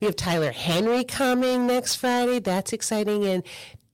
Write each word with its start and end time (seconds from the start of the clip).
We 0.00 0.06
have 0.06 0.14
Tyler 0.14 0.52
Henry 0.52 1.02
coming 1.02 1.66
next 1.66 1.96
Friday. 1.96 2.38
That's 2.38 2.72
exciting. 2.72 3.24
And 3.24 3.42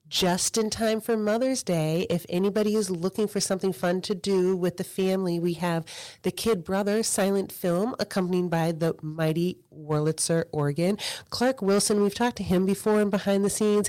just 0.07 0.59
in 0.59 0.69
time 0.69 1.01
for 1.01 1.17
Mother's 1.17 1.63
Day, 1.63 2.07
if 2.11 2.27
anybody 2.29 2.75
is 2.75 2.91
looking 2.91 3.27
for 3.27 3.41
something 3.41 3.73
fun 3.73 4.03
to 4.03 4.15
do 4.15 4.55
with 4.55 4.77
the 4.77 4.85
family, 4.85 5.41
we 5.41 5.55
have 5.55 5.87
the 6.21 6.31
Kid 6.31 6.63
Brother 6.63 7.03
silent 7.03 7.51
film 7.51 7.95
accompanied 7.99 8.51
by 8.51 8.73
the 8.73 8.95
mighty 9.01 9.57
Wurlitzer 9.75 10.45
organ. 10.53 10.99
Clark 11.31 11.63
Wilson, 11.63 12.03
we've 12.03 12.15
talked 12.15 12.37
to 12.37 12.43
him 12.43 12.67
before 12.67 13.01
and 13.01 13.11
behind 13.11 13.43
the 13.43 13.49
scenes. 13.49 13.89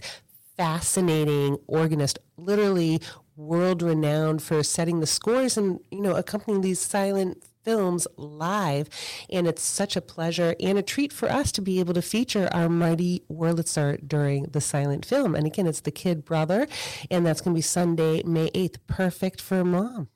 Fascinating 0.55 1.57
organist, 1.67 2.19
literally 2.37 3.01
world 3.35 3.81
renowned 3.81 4.41
for 4.41 4.63
setting 4.63 5.01
the 5.01 5.05
scores 5.05 5.57
and 5.57 5.81
you 5.91 5.99
know 5.99 6.15
accompanying 6.15 6.61
these 6.61 6.79
silent 6.79 7.43
films 7.65 8.07
live. 8.15 8.87
And 9.29 9.47
it's 9.47 9.63
such 9.63 9.97
a 9.97 10.01
pleasure 10.01 10.55
and 10.59 10.77
a 10.77 10.83
treat 10.83 11.11
for 11.11 11.29
us 11.29 11.51
to 11.53 11.61
be 11.61 11.79
able 11.79 11.95
to 11.95 12.01
feature 12.01 12.47
our 12.53 12.69
mighty 12.69 13.23
Wurlitzer 13.29 14.07
during 14.07 14.43
the 14.43 14.61
silent 14.61 15.05
film. 15.05 15.35
And 15.35 15.45
again, 15.45 15.67
it's 15.67 15.81
The 15.81 15.91
Kid 15.91 16.23
Brother, 16.23 16.67
and 17.11 17.25
that's 17.25 17.41
going 17.41 17.53
to 17.53 17.57
be 17.57 17.61
Sunday, 17.61 18.23
May 18.23 18.49
8th. 18.51 18.77
Perfect 18.87 19.41
for 19.41 19.65
mom. 19.65 20.07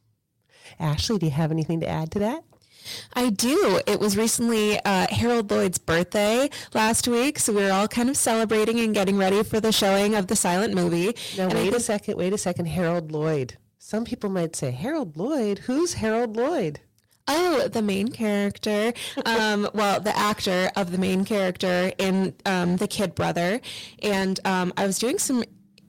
Ashleigh, 0.80 1.20
do 1.20 1.26
you 1.26 1.32
have 1.32 1.52
anything 1.52 1.80
to 1.80 1.90
add 1.90 2.12
to 2.12 2.20
that? 2.20 2.44
I 3.14 3.30
do. 3.30 3.80
It 3.86 4.00
was 4.00 4.18
recently 4.18 4.80
uh, 4.84 5.08
Harold 5.10 5.52
Lloyd's 5.52 5.78
birthday 5.78 6.50
last 6.74 7.08
week, 7.08 7.40
so 7.40 7.54
we 7.54 7.64
were 7.64 7.72
all 7.72 7.88
kind 7.88 8.10
of 8.10 8.18
celebrating 8.18 8.80
and 8.80 8.94
getting 8.94 9.18
ready 9.18 9.44
for 9.44 9.60
the 9.60 9.72
showing 9.72 10.16
of 10.16 10.28
the 10.28 10.36
silent 10.36 10.74
movie. 10.74 11.16
Now, 11.38 11.50
and 11.50 11.54
wait 11.54 11.74
a 11.74 11.80
second, 11.80 12.18
wait 12.18 12.34
a 12.34 12.38
second. 12.38 12.68
Harold 12.68 13.12
Lloyd. 13.12 13.58
Some 13.78 14.06
people 14.06 14.30
might 14.30 14.56
say, 14.56 14.72
Harold 14.72 15.18
Lloyd? 15.18 15.60
Who's 15.60 15.94
Harold 15.94 16.36
Lloyd? 16.36 16.80
Oh, 17.32 17.68
the 17.68 17.84
main 17.84 18.08
character. 18.08 18.92
Um, 19.26 19.70
well, 19.76 20.00
the 20.00 20.18
actor 20.18 20.72
of 20.76 20.92
the 20.92 20.98
main 20.98 21.24
character 21.26 21.94
in 22.00 22.34
um, 22.46 22.78
The 22.78 22.88
Kid 22.88 23.14
Brother. 23.14 23.62
And 24.02 24.40
um, 24.46 24.74
I 24.76 24.86
was 24.86 24.98
doing 24.98 25.20
some 25.20 25.44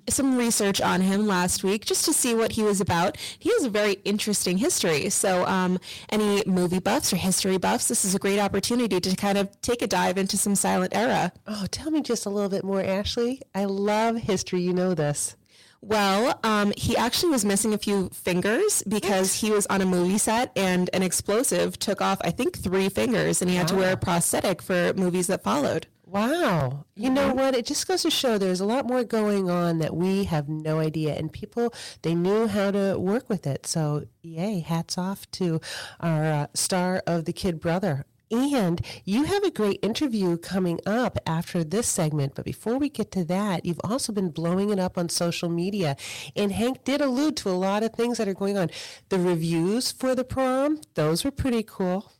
some 0.08 0.36
research 0.36 0.80
on 0.80 1.00
him 1.00 1.26
last 1.26 1.62
week 1.62 1.84
just 1.84 2.04
to 2.04 2.12
see 2.12 2.34
what 2.34 2.52
he 2.52 2.62
was 2.62 2.80
about. 2.80 3.16
He 3.38 3.50
has 3.50 3.64
a 3.64 3.70
very 3.70 3.92
interesting 4.04 4.58
history. 4.58 5.08
So, 5.10 5.46
um, 5.46 5.78
any 6.08 6.42
movie 6.46 6.80
buffs 6.80 7.12
or 7.12 7.16
history 7.16 7.58
buffs, 7.58 7.86
this 7.86 8.04
is 8.04 8.14
a 8.14 8.18
great 8.18 8.40
opportunity 8.40 8.98
to 9.00 9.16
kind 9.16 9.38
of 9.38 9.48
take 9.60 9.82
a 9.82 9.86
dive 9.86 10.18
into 10.18 10.36
some 10.36 10.56
silent 10.56 10.96
era. 10.96 11.32
Oh, 11.46 11.66
tell 11.70 11.90
me 11.92 12.00
just 12.00 12.26
a 12.26 12.30
little 12.30 12.50
bit 12.50 12.64
more, 12.64 12.82
Ashleigh. 12.82 13.40
I 13.54 13.66
love 13.66 14.16
history. 14.16 14.62
You 14.62 14.72
know 14.72 14.94
this. 14.94 15.36
Well, 15.82 16.38
um, 16.44 16.72
he 16.76 16.96
actually 16.96 17.30
was 17.30 17.44
missing 17.44 17.72
a 17.72 17.78
few 17.78 18.10
fingers 18.10 18.82
because 18.86 19.34
he 19.34 19.50
was 19.50 19.66
on 19.68 19.80
a 19.80 19.86
movie 19.86 20.18
set 20.18 20.52
and 20.54 20.90
an 20.92 21.02
explosive 21.02 21.78
took 21.78 22.02
off, 22.02 22.18
I 22.22 22.30
think, 22.30 22.58
three 22.58 22.90
fingers, 22.90 23.40
and 23.40 23.50
he 23.50 23.56
had 23.56 23.68
to 23.68 23.76
wear 23.76 23.94
a 23.94 23.96
prosthetic 23.96 24.60
for 24.60 24.92
movies 24.94 25.28
that 25.28 25.42
followed. 25.42 25.86
Wow. 26.10 26.86
You 26.96 27.08
know 27.08 27.32
what? 27.32 27.54
It 27.54 27.66
just 27.66 27.86
goes 27.86 28.02
to 28.02 28.10
show 28.10 28.36
there's 28.36 28.60
a 28.60 28.66
lot 28.66 28.84
more 28.84 29.04
going 29.04 29.48
on 29.48 29.78
that 29.78 29.94
we 29.94 30.24
have 30.24 30.48
no 30.48 30.80
idea. 30.80 31.14
And 31.14 31.32
people, 31.32 31.72
they 32.02 32.16
knew 32.16 32.48
how 32.48 32.72
to 32.72 32.98
work 32.98 33.28
with 33.28 33.46
it. 33.46 33.64
So, 33.64 34.06
yay, 34.20 34.58
hats 34.58 34.98
off 34.98 35.30
to 35.32 35.60
our 36.00 36.24
uh, 36.24 36.46
star 36.52 37.04
of 37.06 37.26
The 37.26 37.32
Kid 37.32 37.60
Brother. 37.60 38.06
And 38.30 38.80
you 39.04 39.24
have 39.24 39.42
a 39.42 39.50
great 39.50 39.80
interview 39.82 40.36
coming 40.36 40.78
up 40.86 41.18
after 41.26 41.64
this 41.64 41.88
segment. 41.88 42.34
But 42.34 42.44
before 42.44 42.78
we 42.78 42.88
get 42.88 43.10
to 43.12 43.24
that, 43.24 43.64
you've 43.66 43.80
also 43.82 44.12
been 44.12 44.30
blowing 44.30 44.70
it 44.70 44.78
up 44.78 44.96
on 44.96 45.08
social 45.08 45.48
media. 45.48 45.96
And 46.36 46.52
Hank 46.52 46.84
did 46.84 47.00
allude 47.00 47.36
to 47.38 47.50
a 47.50 47.52
lot 47.52 47.82
of 47.82 47.92
things 47.92 48.18
that 48.18 48.28
are 48.28 48.34
going 48.34 48.56
on. 48.56 48.70
The 49.08 49.18
reviews 49.18 49.90
for 49.90 50.14
the 50.14 50.24
prom, 50.24 50.80
those 50.94 51.24
were 51.24 51.32
pretty 51.32 51.64
cool. 51.64 52.12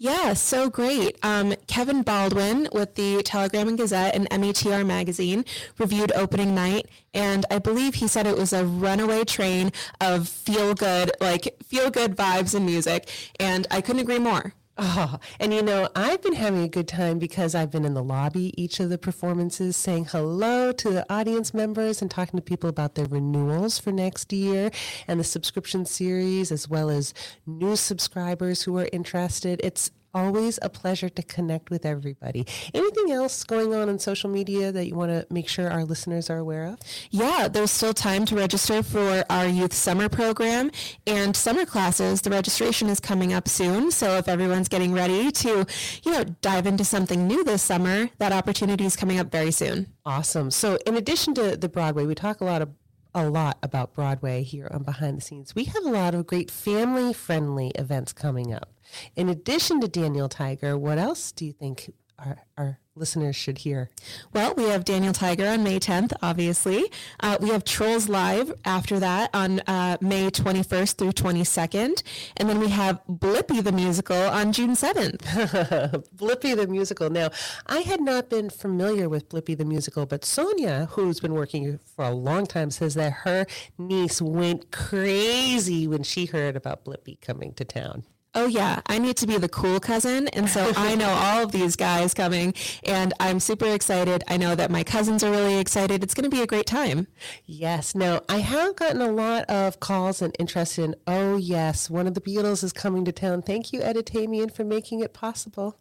Yeah, 0.00 0.34
so 0.34 0.70
great. 0.70 1.18
Um, 1.24 1.54
Kevin 1.66 2.02
Baldwin 2.02 2.68
with 2.72 2.94
the 2.94 3.20
Telegram 3.24 3.66
and 3.66 3.76
Gazette 3.76 4.14
and 4.14 4.30
METR 4.30 4.86
magazine 4.86 5.44
reviewed 5.76 6.12
opening 6.12 6.54
night, 6.54 6.86
and 7.12 7.44
I 7.50 7.58
believe 7.58 7.96
he 7.96 8.06
said 8.06 8.24
it 8.24 8.38
was 8.38 8.52
a 8.52 8.64
runaway 8.64 9.24
train 9.24 9.72
of 10.00 10.28
feel 10.28 10.74
good, 10.74 11.10
like 11.20 11.56
feel 11.64 11.90
good 11.90 12.14
vibes 12.16 12.54
and 12.54 12.64
music, 12.64 13.08
and 13.40 13.66
I 13.72 13.80
couldn't 13.80 14.02
agree 14.02 14.20
more. 14.20 14.54
Oh, 14.80 15.18
and 15.40 15.52
you 15.52 15.60
know, 15.60 15.88
I've 15.96 16.22
been 16.22 16.34
having 16.34 16.62
a 16.62 16.68
good 16.68 16.86
time 16.86 17.18
because 17.18 17.56
I've 17.56 17.70
been 17.70 17.84
in 17.84 17.94
the 17.94 18.02
lobby 18.02 18.54
each 18.56 18.78
of 18.78 18.90
the 18.90 18.98
performances 18.98 19.76
saying 19.76 20.04
hello 20.04 20.70
to 20.70 20.90
the 20.90 21.04
audience 21.12 21.52
members 21.52 22.00
and 22.00 22.08
talking 22.08 22.38
to 22.38 22.42
people 22.42 22.70
about 22.70 22.94
their 22.94 23.06
renewals 23.06 23.80
for 23.80 23.90
next 23.90 24.32
year 24.32 24.70
and 25.08 25.18
the 25.18 25.24
subscription 25.24 25.84
series, 25.84 26.52
as 26.52 26.68
well 26.68 26.90
as 26.90 27.12
new 27.44 27.74
subscribers 27.74 28.62
who 28.62 28.78
are 28.78 28.88
interested. 28.92 29.60
It's 29.64 29.90
always 30.18 30.58
a 30.62 30.68
pleasure 30.68 31.08
to 31.08 31.22
connect 31.22 31.70
with 31.70 31.86
everybody. 31.86 32.46
Anything 32.74 33.12
else 33.12 33.44
going 33.44 33.74
on 33.74 33.88
on 33.88 33.98
social 33.98 34.28
media 34.28 34.72
that 34.72 34.86
you 34.86 34.94
want 34.94 35.10
to 35.10 35.26
make 35.32 35.48
sure 35.48 35.70
our 35.70 35.84
listeners 35.84 36.28
are 36.28 36.38
aware 36.38 36.66
of? 36.66 36.78
Yeah, 37.10 37.48
there's 37.48 37.70
still 37.70 37.94
time 37.94 38.24
to 38.26 38.36
register 38.36 38.82
for 38.82 39.24
our 39.30 39.46
youth 39.46 39.72
summer 39.72 40.08
program 40.08 40.70
and 41.06 41.36
summer 41.36 41.64
classes. 41.64 42.20
The 42.22 42.30
registration 42.30 42.88
is 42.88 43.00
coming 43.00 43.32
up 43.32 43.48
soon, 43.48 43.90
so 43.90 44.16
if 44.16 44.28
everyone's 44.28 44.68
getting 44.68 44.92
ready 44.92 45.30
to, 45.30 45.66
you 46.04 46.12
know, 46.12 46.24
dive 46.24 46.66
into 46.66 46.84
something 46.84 47.26
new 47.26 47.44
this 47.44 47.62
summer, 47.62 48.10
that 48.18 48.32
opportunity 48.32 48.84
is 48.84 48.96
coming 48.96 49.18
up 49.18 49.30
very 49.30 49.52
soon. 49.52 49.86
Awesome. 50.04 50.50
So, 50.50 50.78
in 50.86 50.96
addition 50.96 51.34
to 51.34 51.56
the 51.56 51.68
Broadway, 51.68 52.06
we 52.06 52.14
talk 52.14 52.40
a 52.40 52.44
lot 52.44 52.62
of 52.62 52.70
a 53.14 53.28
lot 53.28 53.58
about 53.62 53.94
Broadway 53.94 54.42
here 54.42 54.68
on 54.70 54.82
Behind 54.82 55.16
the 55.16 55.20
Scenes. 55.20 55.54
We 55.54 55.64
have 55.64 55.84
a 55.84 55.90
lot 55.90 56.14
of 56.14 56.26
great 56.26 56.50
family 56.50 57.12
friendly 57.12 57.72
events 57.74 58.12
coming 58.12 58.52
up. 58.52 58.70
In 59.16 59.28
addition 59.28 59.80
to 59.80 59.88
Daniel 59.88 60.28
Tiger, 60.28 60.76
what 60.78 60.98
else 60.98 61.32
do 61.32 61.44
you 61.44 61.52
think 61.52 61.90
our, 62.18 62.38
our 62.56 62.78
listeners 62.98 63.36
should 63.36 63.58
hear? 63.58 63.90
Well, 64.32 64.54
we 64.56 64.64
have 64.64 64.84
Daniel 64.84 65.12
Tiger 65.12 65.46
on 65.46 65.62
May 65.62 65.78
10th, 65.78 66.12
obviously. 66.20 66.90
Uh, 67.20 67.38
we 67.40 67.50
have 67.50 67.64
Trolls 67.64 68.08
Live 68.08 68.52
after 68.64 68.98
that 68.98 69.30
on 69.32 69.60
uh, 69.60 69.96
May 70.00 70.30
21st 70.30 70.96
through 70.96 71.12
22nd. 71.12 72.02
And 72.36 72.48
then 72.48 72.58
we 72.58 72.68
have 72.68 73.00
Blippi 73.08 73.62
the 73.62 73.72
Musical 73.72 74.16
on 74.16 74.52
June 74.52 74.72
7th. 74.72 75.20
Blippi 76.16 76.56
the 76.56 76.66
Musical. 76.66 77.08
Now, 77.10 77.30
I 77.66 77.80
had 77.80 78.00
not 78.00 78.28
been 78.28 78.50
familiar 78.50 79.08
with 79.08 79.28
Blippi 79.28 79.56
the 79.56 79.64
Musical, 79.64 80.06
but 80.06 80.24
Sonia, 80.24 80.88
who's 80.90 81.20
been 81.20 81.34
working 81.34 81.78
for 81.78 82.04
a 82.04 82.10
long 82.12 82.46
time, 82.46 82.70
says 82.70 82.94
that 82.94 83.12
her 83.24 83.46
niece 83.78 84.20
went 84.20 84.70
crazy 84.70 85.86
when 85.86 86.02
she 86.02 86.26
heard 86.26 86.56
about 86.56 86.84
Blippi 86.84 87.20
coming 87.20 87.52
to 87.54 87.64
town 87.64 88.04
oh 88.34 88.46
yeah, 88.46 88.80
I 88.86 88.98
need 88.98 89.16
to 89.18 89.26
be 89.26 89.38
the 89.38 89.48
cool 89.48 89.80
cousin. 89.80 90.28
And 90.28 90.48
so 90.48 90.72
I 90.76 90.94
know 90.94 91.10
all 91.10 91.42
of 91.42 91.52
these 91.52 91.76
guys 91.76 92.14
coming 92.14 92.54
and 92.84 93.12
I'm 93.20 93.40
super 93.40 93.66
excited. 93.66 94.22
I 94.28 94.36
know 94.36 94.54
that 94.54 94.70
my 94.70 94.84
cousins 94.84 95.22
are 95.24 95.30
really 95.30 95.58
excited. 95.58 96.02
It's 96.02 96.14
going 96.14 96.28
to 96.28 96.34
be 96.34 96.42
a 96.42 96.46
great 96.46 96.66
time. 96.66 97.06
Yes. 97.46 97.94
Now, 97.94 98.20
I 98.28 98.38
have 98.38 98.76
gotten 98.76 99.00
a 99.00 99.10
lot 99.10 99.44
of 99.44 99.80
calls 99.80 100.22
and 100.22 100.34
interest 100.38 100.78
in, 100.78 100.94
oh 101.06 101.36
yes, 101.36 101.90
one 101.90 102.06
of 102.06 102.14
the 102.14 102.20
Beatles 102.20 102.62
is 102.62 102.72
coming 102.72 103.04
to 103.04 103.12
town. 103.12 103.42
Thank 103.42 103.72
you, 103.72 103.80
Editamian, 103.80 104.52
for 104.54 104.64
making 104.64 105.00
it 105.00 105.12
possible. 105.12 105.78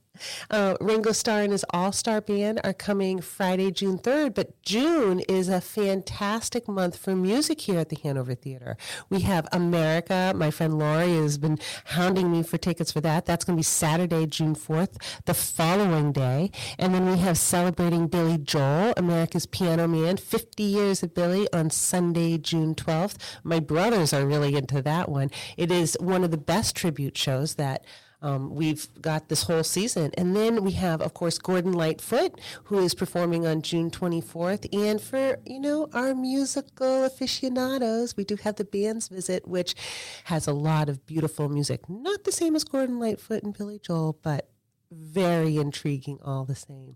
Uh, 0.49 0.75
Ringo 0.79 1.11
Starr 1.11 1.41
and 1.41 1.51
his 1.51 1.65
All 1.71 1.91
Star 1.91 2.21
Band 2.21 2.59
are 2.63 2.73
coming 2.73 3.21
Friday, 3.21 3.71
June 3.71 3.97
3rd, 3.97 4.33
but 4.35 4.61
June 4.61 5.19
is 5.21 5.49
a 5.49 5.61
fantastic 5.61 6.67
month 6.67 6.97
for 6.97 7.15
music 7.15 7.61
here 7.61 7.79
at 7.79 7.89
the 7.89 7.97
Hanover 8.03 8.35
Theater. 8.35 8.77
We 9.09 9.21
have 9.21 9.47
America. 9.51 10.33
My 10.35 10.51
friend 10.51 10.77
Laurie 10.77 11.15
has 11.15 11.37
been 11.37 11.59
hounding 11.85 12.31
me 12.31 12.43
for 12.43 12.57
tickets 12.57 12.91
for 12.91 13.01
that. 13.01 13.25
That's 13.25 13.45
going 13.45 13.55
to 13.55 13.59
be 13.59 13.63
Saturday, 13.63 14.25
June 14.25 14.55
4th, 14.55 15.01
the 15.25 15.33
following 15.33 16.11
day. 16.11 16.51
And 16.77 16.93
then 16.93 17.05
we 17.05 17.17
have 17.17 17.37
Celebrating 17.37 18.07
Billy 18.07 18.37
Joel, 18.37 18.93
America's 18.97 19.45
Piano 19.45 19.87
Man, 19.87 20.17
50 20.17 20.63
years 20.63 21.03
of 21.03 21.13
Billy 21.13 21.47
on 21.53 21.69
Sunday, 21.69 22.37
June 22.37 22.75
12th. 22.75 23.15
My 23.43 23.59
brothers 23.59 24.13
are 24.13 24.25
really 24.25 24.55
into 24.55 24.81
that 24.81 25.09
one. 25.09 25.31
It 25.55 25.71
is 25.71 25.97
one 25.99 26.23
of 26.23 26.31
the 26.31 26.37
best 26.37 26.75
tribute 26.75 27.17
shows 27.17 27.55
that 27.55 27.85
um, 28.21 28.55
we've 28.55 28.87
got 29.01 29.29
this 29.29 29.43
whole 29.43 29.63
season. 29.63 30.11
And 30.17 30.35
then 30.35 30.63
we 30.63 30.71
have, 30.71 31.01
of 31.01 31.13
course, 31.13 31.37
Gordon 31.37 31.73
Lightfoot, 31.73 32.39
who 32.65 32.79
is 32.79 32.93
performing 32.93 33.45
on 33.45 33.61
June 33.61 33.91
24th. 33.91 34.67
And 34.73 35.01
for, 35.01 35.39
you 35.45 35.59
know, 35.59 35.87
our 35.93 36.15
musical 36.15 37.03
aficionados, 37.03 38.17
we 38.17 38.23
do 38.23 38.35
have 38.37 38.55
the 38.55 38.65
band's 38.65 39.07
visit, 39.07 39.47
which 39.47 39.75
has 40.25 40.47
a 40.47 40.53
lot 40.53 40.89
of 40.89 41.05
beautiful 41.05 41.49
music. 41.49 41.87
Not 41.89 42.23
the 42.23 42.31
same 42.31 42.55
as 42.55 42.63
Gordon 42.63 42.99
Lightfoot 42.99 43.43
and 43.43 43.55
Billy 43.55 43.79
Joel, 43.79 44.17
but 44.23 44.49
very 44.91 45.57
intriguing 45.57 46.17
all 46.23 46.45
the 46.45 46.55
same. 46.55 46.95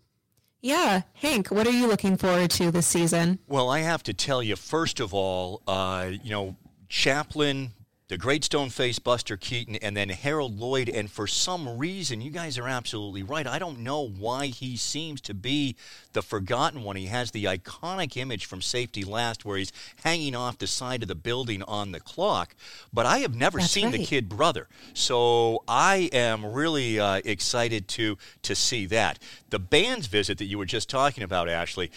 Yeah. 0.61 1.01
Hank, 1.13 1.49
what 1.49 1.67
are 1.67 1.71
you 1.71 1.87
looking 1.87 2.17
forward 2.17 2.51
to 2.51 2.71
this 2.71 2.85
season? 2.85 3.39
Well, 3.47 3.69
I 3.69 3.79
have 3.79 4.03
to 4.03 4.13
tell 4.13 4.43
you, 4.43 4.55
first 4.55 4.99
of 4.99 5.13
all, 5.13 5.63
uh, 5.67 6.11
you 6.23 6.29
know, 6.29 6.55
Chaplin 6.87 7.71
the 8.11 8.17
Great 8.17 8.43
Stone 8.43 8.71
Face 8.71 8.99
Buster 8.99 9.37
Keaton, 9.37 9.77
and 9.77 9.95
then 9.95 10.09
Harold 10.09 10.59
Lloyd. 10.59 10.89
And 10.89 11.09
for 11.09 11.27
some 11.27 11.77
reason, 11.77 12.19
you 12.19 12.29
guys 12.29 12.57
are 12.57 12.67
absolutely 12.67 13.23
right. 13.23 13.47
I 13.47 13.57
don't 13.57 13.79
know 13.79 14.05
why 14.05 14.47
he 14.47 14.75
seems 14.75 15.21
to 15.21 15.33
be 15.33 15.77
the 16.11 16.21
forgotten 16.21 16.83
one. 16.83 16.97
He 16.97 17.05
has 17.05 17.31
the 17.31 17.45
iconic 17.45 18.17
image 18.17 18.47
from 18.47 18.61
Safety 18.61 19.05
Last 19.05 19.45
where 19.45 19.57
he's 19.57 19.71
hanging 20.03 20.35
off 20.35 20.57
the 20.57 20.67
side 20.67 21.03
of 21.03 21.07
the 21.07 21.15
building 21.15 21.63
on 21.63 21.93
the 21.93 22.01
clock. 22.01 22.53
But 22.91 23.05
I 23.05 23.19
have 23.19 23.33
never 23.33 23.59
That's 23.59 23.71
seen 23.71 23.85
right. 23.85 23.93
the 23.93 24.05
kid 24.05 24.27
brother. 24.27 24.67
So 24.93 25.63
I 25.65 26.09
am 26.11 26.45
really 26.45 26.99
uh, 26.99 27.21
excited 27.23 27.87
to, 27.87 28.17
to 28.41 28.55
see 28.55 28.87
that. 28.87 29.19
The 29.51 29.59
band's 29.59 30.07
visit 30.07 30.37
that 30.39 30.45
you 30.45 30.57
were 30.57 30.65
just 30.65 30.89
talking 30.89 31.23
about, 31.23 31.47
Ashleigh. 31.47 31.89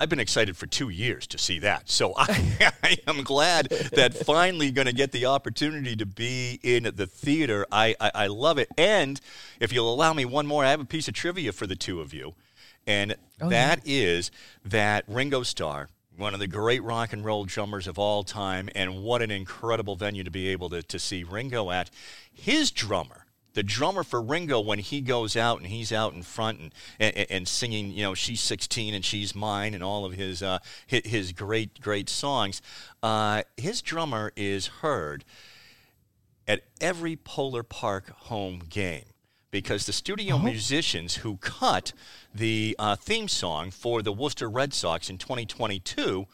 I've 0.00 0.08
been 0.08 0.20
excited 0.20 0.56
for 0.56 0.66
two 0.66 0.90
years 0.90 1.26
to 1.28 1.38
see 1.38 1.58
that. 1.60 1.88
So 1.90 2.12
I, 2.16 2.70
I 2.82 2.98
am 3.06 3.22
glad 3.22 3.68
that 3.92 4.14
finally 4.14 4.70
going 4.70 4.86
to 4.86 4.92
get 4.92 5.12
the 5.12 5.26
opportunity 5.26 5.96
to 5.96 6.06
be 6.06 6.60
in 6.62 6.84
the 6.94 7.06
theater. 7.06 7.66
I, 7.72 7.94
I, 8.00 8.10
I 8.14 8.26
love 8.28 8.58
it. 8.58 8.68
And 8.76 9.20
if 9.60 9.72
you'll 9.72 9.92
allow 9.92 10.12
me 10.12 10.24
one 10.24 10.46
more, 10.46 10.64
I 10.64 10.70
have 10.70 10.80
a 10.80 10.84
piece 10.84 11.08
of 11.08 11.14
trivia 11.14 11.52
for 11.52 11.66
the 11.66 11.76
two 11.76 12.00
of 12.00 12.14
you. 12.14 12.34
And 12.86 13.16
oh, 13.40 13.50
that 13.50 13.80
is 13.84 14.30
that 14.64 15.04
Ringo 15.08 15.42
Starr, 15.42 15.88
one 16.16 16.32
of 16.32 16.40
the 16.40 16.46
great 16.46 16.82
rock 16.82 17.12
and 17.12 17.24
roll 17.24 17.44
drummers 17.44 17.86
of 17.86 17.98
all 17.98 18.22
time, 18.22 18.70
and 18.74 19.02
what 19.02 19.20
an 19.20 19.30
incredible 19.30 19.94
venue 19.94 20.24
to 20.24 20.30
be 20.30 20.48
able 20.48 20.70
to, 20.70 20.82
to 20.82 20.98
see 20.98 21.22
Ringo 21.22 21.70
at. 21.70 21.90
His 22.32 22.70
drummer, 22.70 23.26
the 23.54 23.62
drummer 23.62 24.04
for 24.04 24.20
Ringo 24.20 24.60
when 24.60 24.78
he 24.78 25.00
goes 25.00 25.36
out 25.36 25.58
and 25.58 25.66
he's 25.66 25.92
out 25.92 26.14
in 26.14 26.22
front 26.22 26.60
and, 26.60 26.72
and, 27.00 27.26
and 27.30 27.48
singing, 27.48 27.90
you 27.90 28.02
know, 28.02 28.14
she's 28.14 28.40
16 28.40 28.94
and 28.94 29.04
she's 29.04 29.34
mine 29.34 29.74
and 29.74 29.82
all 29.82 30.04
of 30.04 30.12
his 30.12 30.42
uh, 30.42 30.58
his, 30.86 31.32
great 31.32 31.80
great 31.80 32.08
songs. 32.08 32.62
Uh, 33.02 33.42
his 33.56 33.82
drummer 33.82 34.32
is 34.36 34.66
heard 34.66 35.24
at 36.46 36.62
every 36.80 37.16
Polar 37.16 37.62
Park 37.62 38.10
home 38.10 38.62
game 38.68 39.04
because 39.50 39.86
the 39.86 39.92
studio 39.92 40.38
musicians 40.38 41.16
who 41.16 41.36
cut 41.38 41.92
the 42.34 42.76
uh, 42.78 42.96
theme 42.96 43.28
song 43.28 43.70
for 43.70 44.02
the 44.02 44.12
Worcester 44.12 44.48
Red 44.48 44.74
Sox 44.74 45.10
in 45.10 45.18
2022, 45.18 46.26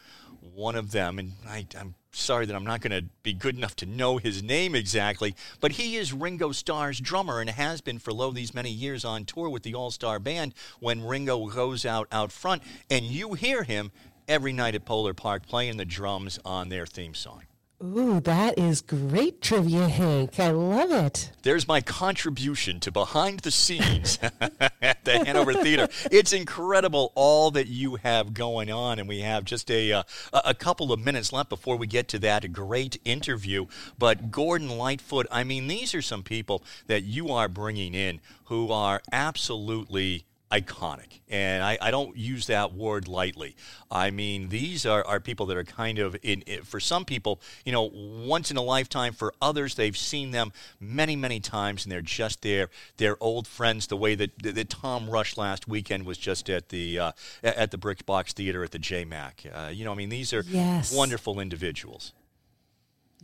one 0.54 0.76
of 0.76 0.92
them, 0.92 1.18
and 1.18 1.32
I, 1.48 1.66
I'm 1.78 1.94
sorry 2.14 2.46
that 2.46 2.54
I'm 2.54 2.64
not 2.64 2.80
going 2.80 2.92
to 2.92 3.08
be 3.22 3.32
good 3.32 3.56
enough 3.56 3.76
to 3.76 3.86
know 3.86 4.18
his 4.18 4.42
name 4.42 4.74
exactly, 4.74 5.34
but 5.60 5.72
he 5.72 5.96
is 5.96 6.12
Ringo 6.12 6.52
Starr's 6.52 7.00
drummer 7.00 7.40
and 7.40 7.50
has 7.50 7.80
been 7.80 7.98
for 7.98 8.12
lo 8.12 8.30
these 8.30 8.54
many 8.54 8.70
years 8.70 9.04
on 9.04 9.24
tour 9.24 9.48
with 9.48 9.62
the 9.62 9.74
All 9.74 9.90
Star 9.90 10.18
Band 10.18 10.54
when 10.80 11.04
Ringo 11.04 11.46
goes 11.46 11.84
out 11.84 12.08
out 12.12 12.32
front, 12.32 12.62
and 12.90 13.04
you 13.04 13.34
hear 13.34 13.64
him 13.64 13.90
every 14.28 14.52
night 14.52 14.74
at 14.74 14.84
Polar 14.84 15.14
Park 15.14 15.46
playing 15.46 15.76
the 15.76 15.84
drums 15.84 16.38
on 16.44 16.68
their 16.68 16.86
theme 16.86 17.14
song. 17.14 17.42
Ooh, 17.84 18.18
that 18.20 18.58
is 18.58 18.80
great 18.80 19.42
trivia, 19.42 19.88
Hank. 19.88 20.40
I 20.40 20.50
love 20.52 20.90
it. 20.90 21.30
There's 21.42 21.68
my 21.68 21.82
contribution 21.82 22.80
to 22.80 22.90
behind 22.90 23.40
the 23.40 23.50
scenes 23.50 24.18
at 24.80 25.04
the 25.04 25.22
Hanover 25.24 25.52
Theater. 25.52 25.88
It's 26.10 26.32
incredible 26.32 27.12
all 27.14 27.50
that 27.50 27.66
you 27.66 27.96
have 27.96 28.32
going 28.32 28.70
on, 28.70 28.98
and 28.98 29.06
we 29.06 29.20
have 29.20 29.44
just 29.44 29.70
a 29.70 29.92
uh, 29.92 30.02
a 30.32 30.54
couple 30.54 30.92
of 30.92 31.00
minutes 31.00 31.30
left 31.30 31.50
before 31.50 31.76
we 31.76 31.86
get 31.86 32.08
to 32.08 32.18
that 32.20 32.50
great 32.54 32.98
interview. 33.04 33.66
But 33.98 34.30
Gordon 34.30 34.78
Lightfoot, 34.78 35.26
I 35.30 35.44
mean, 35.44 35.66
these 35.66 35.94
are 35.94 36.02
some 36.02 36.22
people 36.22 36.64
that 36.86 37.02
you 37.02 37.28
are 37.32 37.48
bringing 37.48 37.94
in 37.94 38.20
who 38.44 38.72
are 38.72 39.02
absolutely 39.12 40.24
iconic. 40.50 41.20
And 41.28 41.64
I, 41.64 41.78
I, 41.80 41.90
don't 41.90 42.16
use 42.16 42.46
that 42.46 42.74
word 42.74 43.08
lightly. 43.08 43.56
I 43.90 44.10
mean, 44.10 44.50
these 44.50 44.86
are, 44.86 45.04
are 45.04 45.18
people 45.18 45.46
that 45.46 45.56
are 45.56 45.64
kind 45.64 45.98
of, 45.98 46.16
in, 46.22 46.42
in, 46.42 46.62
for 46.62 46.78
some 46.78 47.04
people, 47.04 47.40
you 47.64 47.72
know, 47.72 47.90
once 47.92 48.50
in 48.50 48.56
a 48.56 48.62
lifetime. 48.62 49.14
For 49.14 49.34
others, 49.42 49.74
they've 49.74 49.96
seen 49.96 50.30
them 50.30 50.52
many, 50.78 51.16
many 51.16 51.40
times, 51.40 51.84
and 51.84 51.92
they're 51.92 52.02
just 52.02 52.42
their, 52.42 52.70
their 52.98 53.16
old 53.22 53.48
friends, 53.48 53.86
the 53.88 53.96
way 53.96 54.14
that, 54.14 54.30
that 54.42 54.70
Tom 54.70 55.10
Rush 55.10 55.36
last 55.36 55.66
weekend 55.66 56.04
was 56.06 56.18
just 56.18 56.48
at 56.48 56.68
the, 56.68 56.98
uh, 56.98 57.12
at 57.42 57.70
the 57.70 57.78
Brick 57.78 58.06
Box 58.06 58.32
Theater 58.32 58.62
at 58.62 58.70
the 58.70 58.78
JMAC. 58.78 59.32
Uh, 59.52 59.70
you 59.70 59.84
know, 59.84 59.92
I 59.92 59.96
mean, 59.96 60.10
these 60.10 60.32
are 60.32 60.44
Yes. 60.46 60.94
wonderful 60.94 61.40
individuals. 61.40 62.12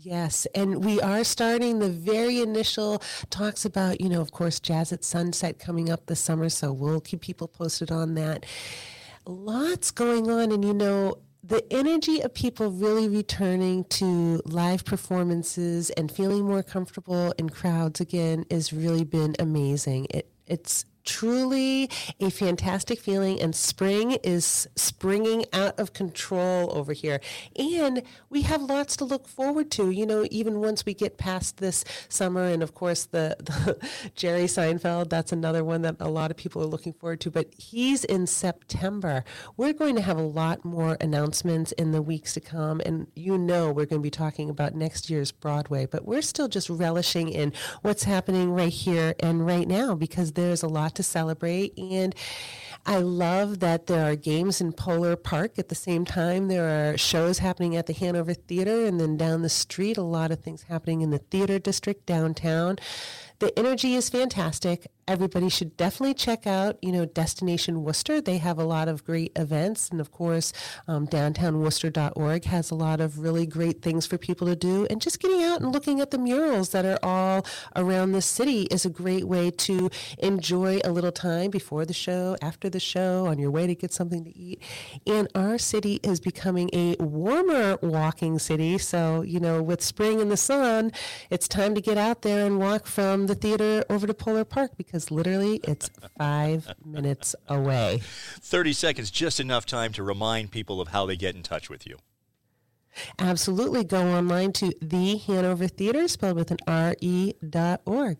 Yes, 0.02 0.46
and 0.54 0.82
we 0.82 0.98
are 1.02 1.24
starting 1.24 1.78
the 1.78 1.90
very 1.90 2.40
initial 2.40 3.02
talks 3.28 3.66
about, 3.66 4.00
you 4.00 4.08
know, 4.08 4.22
of 4.22 4.32
course, 4.32 4.58
Jazz 4.58 4.94
at 4.94 5.04
Sunset 5.04 5.58
coming 5.58 5.90
up 5.90 6.06
this 6.06 6.20
summer, 6.20 6.48
so 6.48 6.72
we'll 6.72 7.02
keep 7.02 7.20
people 7.20 7.46
posted 7.46 7.90
on 7.90 8.14
that. 8.14 8.46
Lots 9.26 9.90
going 9.90 10.30
on, 10.30 10.52
and 10.52 10.64
you 10.64 10.72
know, 10.72 11.18
the 11.44 11.70
energy 11.70 12.22
of 12.22 12.32
people 12.32 12.70
really 12.70 13.08
returning 13.10 13.84
to 13.84 14.40
live 14.46 14.86
performances 14.86 15.90
and 15.90 16.10
feeling 16.10 16.46
more 16.46 16.62
comfortable 16.62 17.34
in 17.36 17.50
crowds 17.50 18.00
again 18.00 18.46
has 18.50 18.72
really 18.72 19.04
been 19.04 19.36
amazing. 19.38 20.06
It, 20.08 20.30
it's 20.46 20.86
truly 21.10 21.90
a 22.20 22.30
fantastic 22.30 23.00
feeling 23.00 23.40
and 23.40 23.54
spring 23.54 24.12
is 24.22 24.68
springing 24.76 25.44
out 25.52 25.78
of 25.78 25.92
control 25.92 26.70
over 26.72 26.92
here. 26.92 27.20
And 27.56 28.02
we 28.28 28.42
have 28.42 28.62
lots 28.62 28.96
to 28.98 29.04
look 29.04 29.26
forward 29.26 29.72
to 29.72 29.90
you 29.90 30.06
know 30.06 30.24
even 30.30 30.60
once 30.60 30.86
we 30.86 30.94
get 30.94 31.18
past 31.18 31.56
this 31.56 31.84
summer 32.08 32.44
and 32.44 32.62
of 32.62 32.74
course 32.74 33.06
the, 33.06 33.36
the 33.40 33.76
jerry 34.14 34.44
seinfeld 34.44 35.10
that's 35.10 35.32
another 35.32 35.64
one 35.64 35.82
that 35.82 35.96
a 35.98 36.08
lot 36.08 36.30
of 36.30 36.36
people 36.36 36.62
are 36.62 36.66
looking 36.66 36.92
forward 36.92 37.20
to 37.20 37.30
but 37.30 37.52
he's 37.58 38.04
in 38.04 38.26
september. 38.26 39.24
We're 39.56 39.72
going 39.72 39.96
to 39.96 40.02
have 40.02 40.16
a 40.16 40.22
lot 40.22 40.64
more 40.64 40.96
announcements 41.00 41.72
in 41.72 41.90
the 41.90 42.02
weeks 42.02 42.34
to 42.34 42.40
come 42.40 42.80
and 42.86 43.08
you 43.16 43.36
know 43.36 43.72
we're 43.72 43.86
going 43.86 44.00
to 44.00 44.06
be 44.06 44.10
talking 44.10 44.48
about 44.48 44.74
next 44.74 45.10
year's 45.10 45.32
broadway 45.32 45.86
but 45.86 46.04
we're 46.04 46.22
still 46.22 46.48
just 46.48 46.70
relishing 46.70 47.28
in 47.28 47.52
what's 47.82 48.04
happening 48.04 48.52
right 48.52 48.72
here 48.72 49.14
and 49.20 49.44
right 49.44 49.66
now 49.66 49.94
because 49.94 50.32
there's 50.32 50.62
a 50.62 50.68
lot 50.68 50.94
to 50.94 50.99
celebrate. 51.02 51.76
And 51.78 52.14
I 52.86 52.98
love 52.98 53.60
that 53.60 53.86
there 53.86 54.10
are 54.10 54.16
games 54.16 54.60
in 54.60 54.72
Polar 54.72 55.16
Park 55.16 55.58
at 55.58 55.68
the 55.68 55.74
same 55.74 56.04
time. 56.04 56.48
There 56.48 56.92
are 56.92 56.96
shows 56.96 57.38
happening 57.38 57.76
at 57.76 57.86
the 57.86 57.92
Hanover 57.92 58.34
Theater, 58.34 58.86
and 58.86 58.98
then 58.98 59.16
down 59.16 59.42
the 59.42 59.48
street, 59.48 59.98
a 59.98 60.02
lot 60.02 60.30
of 60.30 60.40
things 60.40 60.62
happening 60.62 61.02
in 61.02 61.10
the 61.10 61.18
theater 61.18 61.58
district 61.58 62.06
downtown. 62.06 62.78
The 63.38 63.56
energy 63.58 63.94
is 63.94 64.08
fantastic. 64.08 64.86
Everybody 65.10 65.48
should 65.48 65.76
definitely 65.76 66.14
check 66.14 66.46
out, 66.46 66.78
you 66.80 66.92
know, 66.92 67.04
Destination 67.04 67.82
Worcester. 67.82 68.20
They 68.20 68.38
have 68.38 68.60
a 68.60 68.64
lot 68.64 68.86
of 68.86 69.04
great 69.04 69.32
events. 69.34 69.88
And 69.88 70.00
of 70.00 70.12
course, 70.12 70.52
um, 70.86 71.08
downtownworcester.org 71.08 72.44
has 72.44 72.70
a 72.70 72.76
lot 72.76 73.00
of 73.00 73.18
really 73.18 73.44
great 73.44 73.82
things 73.82 74.06
for 74.06 74.18
people 74.18 74.46
to 74.46 74.54
do. 74.54 74.86
And 74.88 75.00
just 75.00 75.18
getting 75.18 75.42
out 75.42 75.62
and 75.62 75.72
looking 75.72 76.00
at 76.00 76.12
the 76.12 76.18
murals 76.18 76.68
that 76.68 76.84
are 76.84 77.00
all 77.02 77.44
around 77.74 78.12
the 78.12 78.22
city 78.22 78.68
is 78.70 78.84
a 78.84 78.88
great 78.88 79.24
way 79.26 79.50
to 79.50 79.90
enjoy 80.20 80.78
a 80.84 80.92
little 80.92 81.10
time 81.10 81.50
before 81.50 81.84
the 81.84 81.92
show, 81.92 82.36
after 82.40 82.70
the 82.70 82.78
show, 82.78 83.26
on 83.26 83.40
your 83.40 83.50
way 83.50 83.66
to 83.66 83.74
get 83.74 83.92
something 83.92 84.22
to 84.22 84.38
eat. 84.38 84.62
And 85.08 85.26
our 85.34 85.58
city 85.58 85.98
is 86.04 86.20
becoming 86.20 86.70
a 86.72 86.94
warmer 87.00 87.80
walking 87.82 88.38
city. 88.38 88.78
So, 88.78 89.22
you 89.22 89.40
know, 89.40 89.60
with 89.60 89.82
spring 89.82 90.20
and 90.20 90.30
the 90.30 90.36
sun, 90.36 90.92
it's 91.30 91.48
time 91.48 91.74
to 91.74 91.80
get 91.80 91.98
out 91.98 92.22
there 92.22 92.46
and 92.46 92.60
walk 92.60 92.86
from 92.86 93.26
the 93.26 93.34
theater 93.34 93.84
over 93.90 94.06
to 94.06 94.14
Polar 94.14 94.44
Park 94.44 94.76
because 94.76 94.99
literally 95.08 95.60
it's 95.62 95.88
five 96.18 96.68
minutes 96.84 97.36
away. 97.48 98.00
30 98.40 98.72
seconds, 98.72 99.10
just 99.10 99.38
enough 99.38 99.66
time 99.66 99.92
to 99.92 100.02
remind 100.02 100.50
people 100.50 100.80
of 100.80 100.88
how 100.88 101.06
they 101.06 101.16
get 101.16 101.36
in 101.36 101.42
touch 101.44 101.70
with 101.70 101.86
you. 101.86 101.98
Absolutely. 103.18 103.84
Go 103.84 104.02
online 104.02 104.52
to 104.54 104.72
the 104.82 105.16
Hanover 105.18 105.68
Theater, 105.68 106.08
spelled 106.08 106.36
with 106.36 106.50
an 106.50 106.58
R-E 106.66 107.34
dot 107.48 107.82
org. 107.84 108.18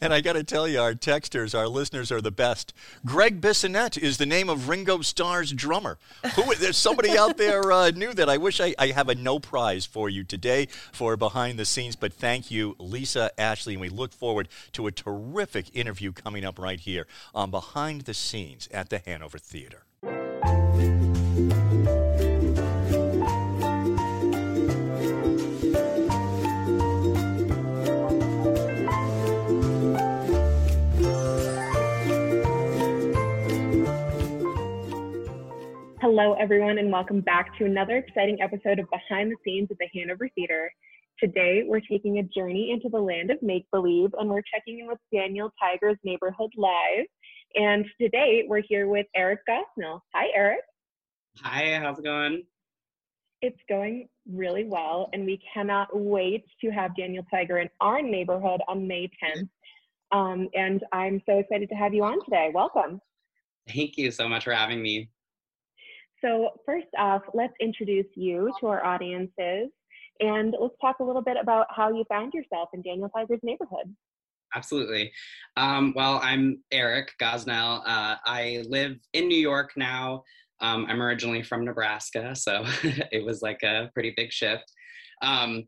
And 0.00 0.12
I 0.12 0.20
got 0.20 0.34
to 0.34 0.44
tell 0.44 0.68
you, 0.68 0.80
our 0.80 0.94
texters, 0.94 1.58
our 1.58 1.68
listeners 1.68 2.12
are 2.12 2.20
the 2.20 2.30
best. 2.30 2.72
Gregg 3.04 3.40
Bissonette 3.40 3.98
is 3.98 4.18
the 4.18 4.26
name 4.26 4.48
of 4.48 4.68
Ringo 4.68 5.00
Starr's 5.00 5.52
drummer. 5.52 5.98
Who, 6.34 6.54
there's 6.54 6.76
somebody 6.76 7.16
out 7.16 7.36
there 7.36 7.72
uh, 7.72 7.90
knew 7.90 8.14
that. 8.14 8.28
I 8.28 8.36
wish 8.36 8.60
I, 8.60 8.74
I 8.78 8.88
have 8.88 9.08
a 9.08 9.14
no 9.14 9.38
prize 9.38 9.86
for 9.86 10.08
you 10.08 10.24
today 10.24 10.68
for 10.92 11.16
behind 11.16 11.58
the 11.58 11.64
scenes, 11.64 11.96
but 11.96 12.12
thank 12.12 12.50
you, 12.50 12.76
Lisa, 12.78 13.30
Ashleigh, 13.38 13.72
and 13.72 13.80
we 13.80 13.88
look 13.88 14.12
forward 14.12 14.48
to 14.72 14.86
a 14.86 14.92
terrific 14.92 15.74
interview 15.74 16.12
coming 16.12 16.44
up 16.44 16.58
right 16.58 16.80
here 16.80 17.06
on 17.34 17.50
Behind 17.50 18.02
the 18.02 18.14
Scenes 18.14 18.68
at 18.72 18.90
the 18.90 18.98
Hanover 18.98 19.38
Theater. 19.38 19.84
Hello, 36.20 36.34
everyone, 36.34 36.78
and 36.78 36.90
welcome 36.90 37.20
back 37.20 37.56
to 37.58 37.64
another 37.64 37.98
exciting 37.98 38.38
episode 38.42 38.80
of 38.80 38.88
Behind 38.90 39.30
the 39.30 39.36
Scenes 39.44 39.68
at 39.70 39.76
the 39.78 39.86
Hanover 39.94 40.28
Theater. 40.34 40.68
Today, 41.20 41.62
we're 41.64 41.78
taking 41.78 42.18
a 42.18 42.24
journey 42.24 42.72
into 42.72 42.88
the 42.88 42.98
land 42.98 43.30
of 43.30 43.40
make 43.40 43.70
believe, 43.70 44.10
and 44.18 44.28
we're 44.28 44.42
checking 44.52 44.80
in 44.80 44.88
with 44.88 44.98
Daniel 45.14 45.52
Tiger's 45.62 45.96
Neighborhood 46.02 46.50
Live. 46.56 47.06
And 47.54 47.86
today, 48.00 48.42
we're 48.48 48.64
here 48.68 48.88
with 48.88 49.06
Eric 49.14 49.38
Gosnell. 49.48 50.00
Hi, 50.12 50.24
Eric. 50.34 50.58
Hi, 51.40 51.78
how's 51.80 52.00
it 52.00 52.04
going? 52.04 52.42
It's 53.40 53.60
going 53.68 54.08
really 54.28 54.64
well, 54.64 55.10
and 55.12 55.24
we 55.24 55.40
cannot 55.54 55.96
wait 55.96 56.46
to 56.64 56.70
have 56.70 56.96
Daniel 56.96 57.24
Tiger 57.30 57.58
in 57.58 57.68
our 57.80 58.02
neighborhood 58.02 58.60
on 58.66 58.88
May 58.88 59.08
10th. 59.22 59.48
Um, 60.10 60.48
and 60.52 60.82
I'm 60.92 61.22
so 61.26 61.38
excited 61.38 61.68
to 61.68 61.76
have 61.76 61.94
you 61.94 62.02
on 62.02 62.24
today. 62.24 62.50
Welcome. 62.52 63.00
Thank 63.72 63.96
you 63.96 64.10
so 64.10 64.28
much 64.28 64.42
for 64.42 64.52
having 64.52 64.82
me. 64.82 65.10
So, 66.24 66.50
first 66.66 66.88
off, 66.98 67.22
let's 67.34 67.54
introduce 67.60 68.06
you 68.14 68.52
to 68.60 68.66
our 68.66 68.84
audiences 68.84 69.68
and 70.20 70.54
let's 70.60 70.74
talk 70.80 70.96
a 71.00 71.04
little 71.04 71.22
bit 71.22 71.36
about 71.40 71.66
how 71.70 71.90
you 71.90 72.04
found 72.08 72.34
yourself 72.34 72.70
in 72.74 72.82
Daniel 72.82 73.08
Tiger's 73.08 73.40
neighborhood. 73.42 73.94
Absolutely. 74.54 75.12
Um, 75.56 75.92
well, 75.94 76.18
I'm 76.22 76.62
Eric 76.72 77.12
Gosnell. 77.20 77.82
Uh, 77.86 78.16
I 78.24 78.64
live 78.68 78.96
in 79.12 79.28
New 79.28 79.38
York 79.38 79.72
now. 79.76 80.24
Um, 80.60 80.86
I'm 80.88 81.02
originally 81.02 81.42
from 81.42 81.64
Nebraska, 81.64 82.34
so 82.34 82.64
it 83.12 83.24
was 83.24 83.42
like 83.42 83.62
a 83.62 83.90
pretty 83.94 84.12
big 84.16 84.32
shift. 84.32 84.64
Um, 85.22 85.64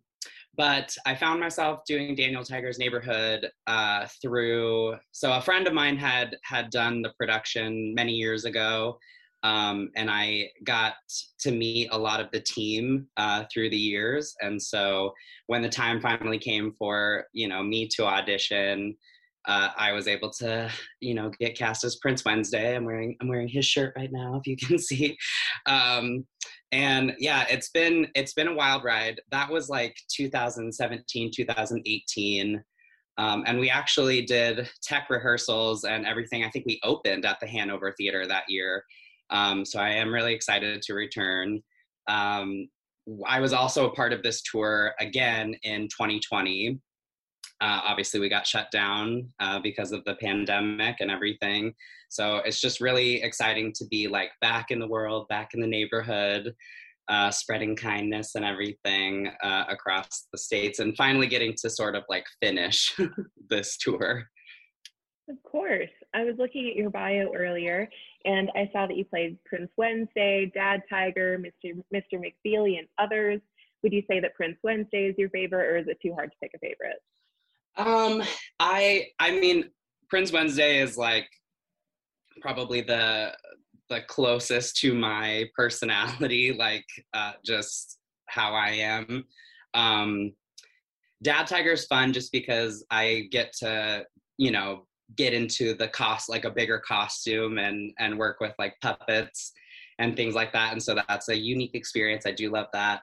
but 0.56 0.96
I 1.06 1.14
found 1.14 1.40
myself 1.40 1.80
doing 1.86 2.14
Daniel 2.16 2.42
Tiger's 2.42 2.78
Neighborhood 2.78 3.48
uh, 3.66 4.06
through. 4.20 4.96
So 5.12 5.32
a 5.32 5.40
friend 5.40 5.66
of 5.68 5.74
mine 5.74 5.96
had 5.96 6.36
had 6.42 6.70
done 6.70 7.02
the 7.02 7.12
production 7.18 7.94
many 7.94 8.12
years 8.12 8.44
ago, 8.44 8.98
um, 9.42 9.90
and 9.96 10.10
I 10.10 10.50
got 10.64 10.94
to 11.40 11.50
meet 11.50 11.88
a 11.90 11.98
lot 11.98 12.20
of 12.20 12.30
the 12.30 12.40
team 12.40 13.06
uh, 13.16 13.44
through 13.52 13.70
the 13.70 13.76
years. 13.76 14.34
And 14.40 14.60
so 14.60 15.12
when 15.46 15.62
the 15.62 15.68
time 15.68 16.00
finally 16.00 16.38
came 16.38 16.74
for 16.78 17.24
you 17.32 17.48
know 17.48 17.62
me 17.62 17.88
to 17.96 18.04
audition, 18.04 18.96
uh, 19.46 19.70
I 19.76 19.92
was 19.92 20.08
able 20.08 20.30
to 20.34 20.70
you 21.00 21.14
know 21.14 21.30
get 21.40 21.56
cast 21.56 21.84
as 21.84 21.96
Prince 21.96 22.24
Wednesday. 22.24 22.76
I'm 22.76 22.84
wearing 22.84 23.16
I'm 23.20 23.28
wearing 23.28 23.48
his 23.48 23.64
shirt 23.64 23.94
right 23.96 24.12
now, 24.12 24.36
if 24.36 24.46
you 24.46 24.56
can 24.56 24.78
see. 24.78 25.16
Um, 25.66 26.26
and 26.72 27.14
yeah, 27.18 27.46
it's 27.48 27.70
been 27.70 28.08
it's 28.14 28.34
been 28.34 28.48
a 28.48 28.54
wild 28.54 28.84
ride. 28.84 29.20
That 29.30 29.50
was 29.50 29.68
like 29.68 29.96
2017, 30.14 31.30
2018. 31.34 32.62
Um, 33.18 33.44
and 33.46 33.58
we 33.58 33.68
actually 33.68 34.22
did 34.22 34.68
tech 34.82 35.10
rehearsals 35.10 35.84
and 35.84 36.06
everything. 36.06 36.44
I 36.44 36.50
think 36.50 36.64
we 36.64 36.80
opened 36.82 37.26
at 37.26 37.38
the 37.40 37.46
Hanover 37.46 37.92
Theater 37.98 38.26
that 38.26 38.44
year. 38.48 38.84
Um, 39.30 39.64
so 39.64 39.78
I 39.78 39.90
am 39.90 40.12
really 40.12 40.34
excited 40.34 40.82
to 40.82 40.94
return. 40.94 41.62
Um, 42.08 42.68
I 43.26 43.40
was 43.40 43.52
also 43.52 43.88
a 43.88 43.94
part 43.94 44.12
of 44.12 44.22
this 44.22 44.42
tour 44.42 44.92
again 45.00 45.54
in 45.62 45.82
2020. 45.88 46.78
Uh, 47.62 47.80
obviously, 47.84 48.20
we 48.20 48.28
got 48.28 48.46
shut 48.46 48.70
down 48.70 49.28
uh, 49.38 49.58
because 49.60 49.92
of 49.92 50.04
the 50.04 50.14
pandemic 50.14 50.96
and 51.00 51.10
everything. 51.10 51.74
So 52.08 52.38
it's 52.38 52.60
just 52.60 52.80
really 52.80 53.22
exciting 53.22 53.72
to 53.76 53.86
be 53.86 54.08
like 54.08 54.30
back 54.40 54.70
in 54.70 54.78
the 54.78 54.88
world, 54.88 55.28
back 55.28 55.54
in 55.54 55.60
the 55.60 55.66
neighborhood, 55.66 56.54
uh, 57.08 57.30
spreading 57.30 57.76
kindness 57.76 58.34
and 58.34 58.44
everything 58.44 59.30
uh, 59.42 59.64
across 59.68 60.26
the 60.32 60.38
states, 60.38 60.78
and 60.78 60.96
finally 60.96 61.26
getting 61.26 61.54
to 61.60 61.68
sort 61.68 61.94
of 61.94 62.04
like 62.08 62.24
finish 62.40 62.96
this 63.48 63.76
tour. 63.76 64.24
Of 65.30 65.40
course. 65.44 65.90
I 66.12 66.24
was 66.24 66.34
looking 66.38 66.68
at 66.68 66.74
your 66.74 66.90
bio 66.90 67.32
earlier 67.32 67.88
and 68.24 68.50
I 68.56 68.68
saw 68.72 68.88
that 68.88 68.96
you 68.96 69.04
played 69.04 69.38
Prince 69.44 69.70
Wednesday, 69.76 70.50
Dad 70.52 70.82
Tiger, 70.90 71.38
Mr. 71.38 71.80
Mr. 71.94 72.14
McFeely, 72.14 72.78
and 72.78 72.88
others. 72.98 73.40
Would 73.82 73.92
you 73.92 74.02
say 74.10 74.18
that 74.18 74.34
Prince 74.34 74.58
Wednesday 74.64 75.06
is 75.06 75.14
your 75.16 75.30
favorite 75.30 75.66
or 75.66 75.76
is 75.78 75.86
it 75.86 75.98
too 76.02 76.12
hard 76.14 76.32
to 76.32 76.36
pick 76.42 76.50
a 76.54 76.58
favorite? 76.58 76.98
Um, 77.76 78.26
I 78.58 79.06
I 79.20 79.38
mean 79.38 79.70
Prince 80.08 80.32
Wednesday 80.32 80.80
is 80.80 80.98
like 80.98 81.28
probably 82.40 82.80
the 82.80 83.32
the 83.88 84.00
closest 84.02 84.76
to 84.78 84.94
my 84.94 85.44
personality, 85.54 86.52
like 86.58 86.86
uh, 87.14 87.32
just 87.44 87.98
how 88.26 88.52
I 88.52 88.70
am. 88.70 89.24
Um, 89.74 90.32
Dad 91.22 91.46
Tiger 91.46 91.72
is 91.72 91.86
fun 91.86 92.12
just 92.12 92.32
because 92.32 92.84
I 92.90 93.28
get 93.30 93.52
to, 93.58 94.04
you 94.36 94.50
know, 94.50 94.86
get 95.16 95.32
into 95.34 95.74
the 95.74 95.88
cost 95.88 96.28
like 96.28 96.44
a 96.44 96.50
bigger 96.50 96.78
costume 96.78 97.58
and 97.58 97.92
and 97.98 98.18
work 98.18 98.38
with 98.40 98.52
like 98.58 98.74
puppets 98.80 99.52
and 99.98 100.16
things 100.16 100.34
like 100.34 100.52
that 100.52 100.72
and 100.72 100.82
so 100.82 100.96
that's 101.08 101.28
a 101.28 101.36
unique 101.36 101.74
experience 101.74 102.26
i 102.26 102.30
do 102.30 102.50
love 102.50 102.66
that 102.72 103.00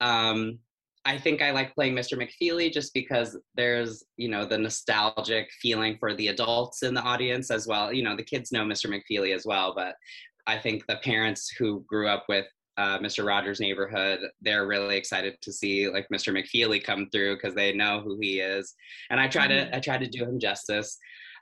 um 0.00 0.58
i 1.04 1.16
think 1.16 1.40
i 1.42 1.50
like 1.50 1.74
playing 1.74 1.94
mr 1.94 2.18
mcfeely 2.18 2.72
just 2.72 2.92
because 2.94 3.38
there's 3.54 4.04
you 4.16 4.28
know 4.28 4.44
the 4.44 4.58
nostalgic 4.58 5.48
feeling 5.62 5.96
for 5.98 6.14
the 6.14 6.28
adults 6.28 6.82
in 6.82 6.94
the 6.94 7.02
audience 7.02 7.50
as 7.50 7.66
well 7.66 7.92
you 7.92 8.02
know 8.02 8.16
the 8.16 8.22
kids 8.22 8.52
know 8.52 8.64
mr 8.64 8.90
mcfeely 8.90 9.34
as 9.34 9.46
well 9.46 9.72
but 9.74 9.94
i 10.46 10.58
think 10.58 10.84
the 10.86 10.96
parents 10.96 11.48
who 11.48 11.84
grew 11.88 12.08
up 12.08 12.24
with 12.28 12.46
uh, 12.78 12.98
Mr. 12.98 13.26
Rogers' 13.26 13.58
neighborhood, 13.58 14.20
they're 14.42 14.66
really 14.66 14.98
excited 14.98 15.38
to 15.40 15.50
see 15.50 15.88
like 15.88 16.06
Mr. 16.12 16.30
McFeely 16.30 16.84
come 16.84 17.08
through 17.10 17.36
because 17.36 17.54
they 17.54 17.72
know 17.72 18.02
who 18.04 18.18
he 18.20 18.40
is. 18.40 18.74
And 19.08 19.18
I 19.18 19.28
try 19.28 19.48
Mm-hmm. 19.48 19.70
to 19.70 19.76
I 19.76 19.80
try 19.80 19.96
to 19.96 20.06
do 20.06 20.24
him 20.24 20.38
justice 20.38 20.98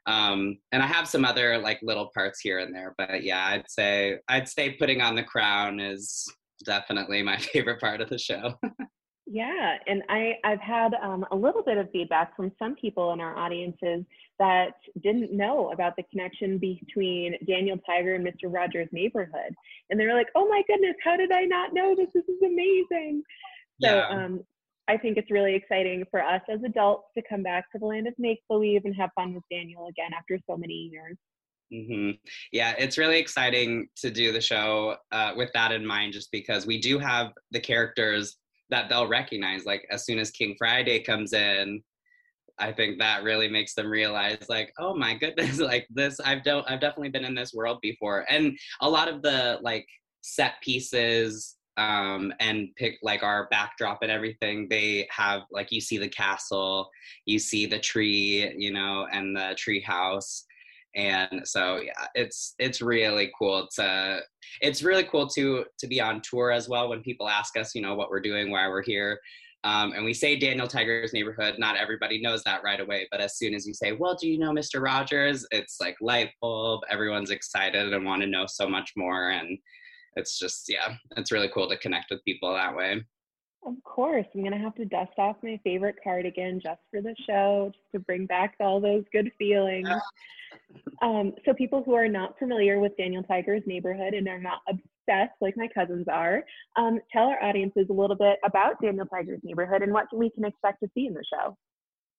um 0.06 0.58
and 0.72 0.82
i 0.82 0.86
have 0.86 1.08
some 1.08 1.24
other 1.24 1.58
like 1.58 1.78
little 1.82 2.10
parts 2.14 2.40
here 2.40 2.58
and 2.58 2.74
there 2.74 2.94
but 2.98 3.22
yeah 3.22 3.46
i'd 3.48 3.68
say 3.68 4.18
i'd 4.28 4.48
say 4.48 4.70
putting 4.72 5.00
on 5.00 5.14
the 5.14 5.22
crown 5.22 5.80
is 5.80 6.26
definitely 6.64 7.22
my 7.22 7.36
favorite 7.52 7.80
part 7.80 8.00
of 8.00 8.08
the 8.08 8.18
show 8.18 8.54
Yeah, 9.26 9.78
and 9.86 10.02
I, 10.10 10.34
I've 10.44 10.60
had 10.60 10.94
um, 11.02 11.24
a 11.32 11.36
little 11.36 11.62
bit 11.62 11.78
of 11.78 11.90
feedback 11.90 12.36
from 12.36 12.52
some 12.58 12.74
people 12.74 13.12
in 13.14 13.20
our 13.20 13.36
audiences 13.36 14.04
that 14.38 14.74
didn't 15.02 15.32
know 15.32 15.72
about 15.72 15.96
the 15.96 16.02
connection 16.04 16.58
between 16.58 17.36
Daniel 17.46 17.78
Tiger 17.86 18.14
and 18.14 18.26
Mr. 18.26 18.52
Rogers' 18.52 18.88
neighborhood. 18.92 19.54
And 19.88 19.98
they 19.98 20.06
were 20.06 20.12
like, 20.12 20.28
oh 20.34 20.46
my 20.48 20.62
goodness, 20.66 20.96
how 21.02 21.16
did 21.16 21.32
I 21.32 21.44
not 21.44 21.72
know 21.72 21.94
this? 21.96 22.08
This 22.14 22.24
is 22.28 22.42
amazing. 22.42 23.22
So 23.80 23.88
yeah 23.88 24.08
um, 24.08 24.44
I 24.88 24.96
think 24.98 25.16
it's 25.16 25.30
really 25.30 25.54
exciting 25.54 26.04
for 26.10 26.22
us 26.22 26.42
as 26.48 26.62
adults 26.62 27.08
to 27.16 27.22
come 27.28 27.42
back 27.42 27.70
to 27.72 27.78
the 27.78 27.86
land 27.86 28.06
of 28.06 28.14
make 28.18 28.40
believe 28.48 28.84
and 28.84 28.94
have 28.96 29.10
fun 29.14 29.34
with 29.34 29.44
Daniel 29.50 29.88
again 29.88 30.10
after 30.16 30.38
so 30.48 30.56
many 30.56 30.90
years. 30.92 31.16
hmm 31.72 32.10
Yeah, 32.52 32.74
it's 32.78 32.98
really 32.98 33.18
exciting 33.18 33.88
to 33.96 34.10
do 34.10 34.32
the 34.32 34.40
show 34.40 34.96
uh, 35.12 35.32
with 35.36 35.50
that 35.54 35.72
in 35.72 35.86
mind, 35.86 36.12
just 36.12 36.30
because 36.30 36.66
we 36.66 36.80
do 36.80 36.98
have 36.98 37.32
the 37.50 37.60
characters 37.60 38.36
that 38.70 38.88
they'll 38.88 39.08
recognize. 39.08 39.64
Like 39.64 39.86
as 39.90 40.04
soon 40.04 40.18
as 40.18 40.30
King 40.30 40.54
Friday 40.58 41.00
comes 41.00 41.32
in, 41.32 41.82
I 42.58 42.72
think 42.72 42.98
that 42.98 43.24
really 43.24 43.48
makes 43.48 43.74
them 43.74 43.88
realize, 43.88 44.48
like, 44.48 44.72
oh 44.78 44.94
my 44.94 45.14
goodness, 45.14 45.58
like 45.60 45.86
this, 45.90 46.20
I've 46.20 46.44
don't, 46.44 46.68
I've 46.70 46.80
definitely 46.80 47.08
been 47.08 47.24
in 47.24 47.34
this 47.34 47.54
world 47.54 47.78
before. 47.82 48.26
And 48.28 48.56
a 48.80 48.88
lot 48.88 49.08
of 49.08 49.22
the 49.22 49.58
like 49.62 49.86
set 50.20 50.54
pieces 50.62 51.56
um 51.76 52.32
and 52.38 52.68
pick 52.76 52.98
like 53.02 53.22
our 53.22 53.48
backdrop 53.50 53.98
and 54.02 54.10
everything 54.10 54.68
they 54.68 55.08
have 55.10 55.42
like 55.50 55.72
you 55.72 55.80
see 55.80 55.98
the 55.98 56.08
castle 56.08 56.88
you 57.26 57.38
see 57.38 57.66
the 57.66 57.78
tree 57.78 58.54
you 58.56 58.72
know 58.72 59.06
and 59.12 59.36
the 59.36 59.54
tree 59.56 59.80
house. 59.80 60.44
And 60.96 61.42
so 61.42 61.80
yeah 61.82 62.06
it's 62.14 62.54
it's 62.60 62.80
really 62.80 63.32
cool 63.36 63.66
to 63.74 64.20
it's 64.60 64.84
really 64.84 65.02
cool 65.02 65.26
to 65.30 65.64
to 65.80 65.86
be 65.88 66.00
on 66.00 66.22
tour 66.22 66.52
as 66.52 66.68
well 66.68 66.88
when 66.88 67.02
people 67.02 67.28
ask 67.28 67.56
us 67.56 67.74
you 67.74 67.82
know 67.82 67.96
what 67.96 68.10
we're 68.10 68.20
doing 68.20 68.50
why 68.50 68.68
we're 68.68 68.82
here. 68.82 69.18
Um, 69.64 69.92
and 69.92 70.04
we 70.04 70.12
say 70.12 70.38
daniel 70.38 70.68
tiger's 70.68 71.12
neighborhood 71.14 71.54
not 71.58 71.76
everybody 71.76 72.20
knows 72.20 72.44
that 72.44 72.62
right 72.62 72.80
away 72.80 73.08
but 73.10 73.20
as 73.22 73.38
soon 73.38 73.54
as 73.54 73.66
you 73.66 73.72
say 73.72 73.92
well 73.92 74.14
do 74.14 74.28
you 74.28 74.38
know 74.38 74.52
mr 74.52 74.80
rogers? 74.80 75.46
it's 75.50 75.78
like 75.80 75.96
light 76.02 76.30
bulb 76.42 76.82
everyone's 76.90 77.30
excited 77.30 77.92
and 77.94 78.04
want 78.04 78.20
to 78.20 78.28
know 78.28 78.44
so 78.46 78.68
much 78.68 78.92
more 78.94 79.30
and 79.30 79.58
it's 80.16 80.38
just 80.38 80.66
yeah 80.68 80.94
it's 81.16 81.32
really 81.32 81.50
cool 81.52 81.68
to 81.68 81.76
connect 81.78 82.10
with 82.10 82.24
people 82.24 82.52
that 82.52 82.74
way 82.74 83.02
Of 83.66 83.82
course, 83.82 84.26
I'm 84.34 84.44
gonna 84.44 84.58
have 84.58 84.74
to 84.74 84.84
dust 84.84 85.18
off 85.18 85.36
my 85.42 85.58
favorite 85.64 85.96
cardigan 86.04 86.60
just 86.62 86.80
for 86.90 87.00
the 87.00 87.14
show, 87.26 87.70
just 87.72 87.92
to 87.92 87.98
bring 87.98 88.26
back 88.26 88.56
all 88.60 88.78
those 88.80 89.04
good 89.12 89.30
feelings. 89.38 89.88
Um, 91.02 91.32
so 91.44 91.52
people 91.52 91.82
who 91.82 91.94
are 91.94 92.08
not 92.08 92.38
familiar 92.38 92.78
with 92.78 92.96
Daniel 92.96 93.22
Tiger's 93.22 93.62
neighborhood 93.66 94.14
and 94.14 94.28
are 94.28 94.38
not 94.38 94.60
obsessed 94.68 95.34
like 95.40 95.56
my 95.56 95.68
cousins 95.68 96.06
are, 96.10 96.44
um, 96.76 97.00
tell 97.12 97.24
our 97.24 97.42
audiences 97.42 97.86
a 97.90 97.92
little 97.92 98.16
bit 98.16 98.38
about 98.44 98.80
Daniel 98.80 99.06
Tiger's 99.06 99.40
neighborhood 99.42 99.82
and 99.82 99.92
what 99.92 100.06
we 100.14 100.30
can 100.30 100.44
expect 100.44 100.80
to 100.80 100.88
see 100.94 101.06
in 101.06 101.14
the 101.14 101.24
show. 101.28 101.56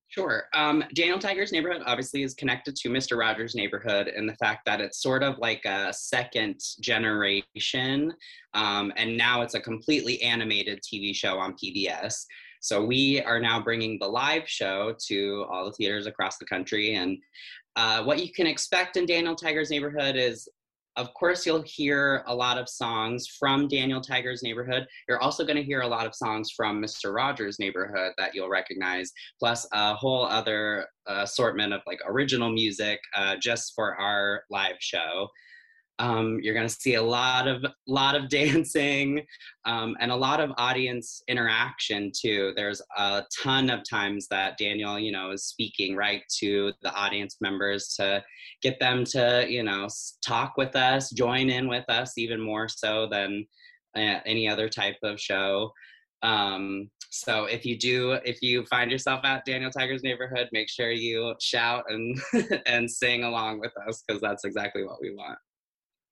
Sure. 0.08 0.46
Um, 0.54 0.84
Daniel 0.94 1.20
Tiger's 1.20 1.52
neighborhood 1.52 1.82
obviously 1.86 2.24
is 2.24 2.34
connected 2.34 2.76
to 2.78 2.90
Mr. 2.90 3.18
Rogers' 3.18 3.56
neighborhood 3.56 4.08
and 4.08 4.30
the 4.30 4.36
fact 4.36 4.62
that 4.66 4.80
it's 4.80 5.02
sort 5.02 5.24
of 5.24 5.38
like 5.40 5.66
a 5.66 5.92
second 5.92 6.60
generation, 6.80 8.14
um, 8.54 8.94
and 8.98 9.18
now 9.18 9.42
it's 9.42 9.56
a 9.56 9.60
completely 9.60 10.22
animated 10.22 10.82
TV 10.82 11.14
show 11.14 11.38
on 11.38 11.54
PBS. 11.54 12.26
So 12.62 12.84
we 12.84 13.22
are 13.22 13.40
now 13.40 13.62
bringing 13.62 13.98
the 14.00 14.08
live 14.08 14.48
show 14.48 14.96
to 15.08 15.46
all 15.52 15.66
the 15.66 15.74
theaters 15.74 16.08
across 16.08 16.38
the 16.38 16.46
country, 16.46 16.96
and 16.96 17.18
uh, 17.76 18.04
what 18.04 18.26
you 18.26 18.32
can 18.32 18.48
expect 18.48 18.96
in 18.96 19.06
Daniel 19.06 19.36
Tiger's 19.36 19.70
neighborhood 19.70 20.16
is 20.16 20.48
of 20.98 21.14
course, 21.14 21.46
you'll 21.46 21.64
hear 21.64 22.24
a 22.28 22.34
lot 22.34 22.58
of 22.58 22.70
songs 22.70 23.28
from 23.28 23.68
Daniel 23.68 24.00
Tiger's 24.00 24.44
neighborhood. 24.44 24.88
You're 25.08 25.22
also 25.22 25.44
going 25.44 25.58
to 25.58 25.64
hear 25.64 25.82
a 25.82 25.88
lot 25.88 26.06
of 26.06 26.16
songs 26.16 26.52
from 26.52 26.82
Mr. 26.82 27.14
Rogers' 27.14 27.60
neighborhood 27.60 28.14
that 28.18 28.34
you'll 28.34 28.50
recognize, 28.50 29.12
plus 29.40 29.68
a 29.74 29.94
whole 29.94 30.26
other 30.26 30.88
uh, 31.10 31.22
assortment 31.24 31.74
of 31.74 31.82
like 31.86 32.00
original 32.08 32.50
music 32.50 33.00
uh, 33.16 33.36
just 33.36 33.74
for 33.76 33.96
our 33.96 34.44
live 34.50 34.78
show. 34.80 35.28
Um, 36.00 36.40
you're 36.42 36.54
going 36.54 36.68
to 36.68 36.74
see 36.74 36.96
a 36.96 37.02
lot 37.02 37.48
of 37.48 37.66
lot 37.88 38.16
of 38.16 38.30
dancing 38.30 39.26
um, 39.66 39.96
and 40.00 40.12
a 40.12 40.16
lot 40.16 40.40
of 40.40 40.52
audience 40.58 41.22
interaction 41.28 42.12
too. 42.16 42.54
There's 42.56 42.82
a 42.98 43.24
ton 43.44 43.70
of 43.70 43.82
times 43.90 44.28
that 44.30 44.58
Daniel, 44.58 45.00
you 45.00 45.12
know, 45.12 45.32
is 45.32 45.46
speaking 45.46 45.96
right 45.96 46.24
to 46.40 46.74
the 46.82 46.94
audience 46.94 47.38
members 47.40 47.96
to 47.96 48.24
get 48.62 48.80
them 48.80 49.04
to, 49.06 49.46
you 49.48 49.64
know, 49.64 49.88
talk 50.26 50.58
with 50.58 50.76
us, 50.76 51.12
join 51.12 51.50
in 51.50 51.68
with 51.68 51.86
us 51.90 52.18
even 52.18 52.42
more 52.42 52.68
so 52.68 53.08
than 53.10 53.46
uh, 53.96 54.20
any 54.26 54.50
other 54.50 54.68
type 54.68 54.98
of 55.04 55.20
show. 55.20 55.72
Um, 56.22 56.90
so 57.16 57.46
if 57.46 57.66
you 57.66 57.78
do, 57.78 58.14
if 58.26 58.42
you 58.42 58.66
find 58.66 58.92
yourself 58.92 59.24
at 59.24 59.46
Daniel 59.46 59.72
Tiger's 59.72 60.04
neighborhood, 60.04 60.50
make 60.52 60.70
sure 60.70 60.92
you 60.92 61.34
shout 61.40 61.86
and 61.88 62.20
and 62.66 62.92
sing 62.92 63.24
along 63.24 63.62
with 63.62 63.72
us 63.88 64.04
because 64.06 64.22
that's 64.22 64.44
exactly 64.44 64.84
what 64.84 64.98
we 65.02 65.16
want. 65.16 65.38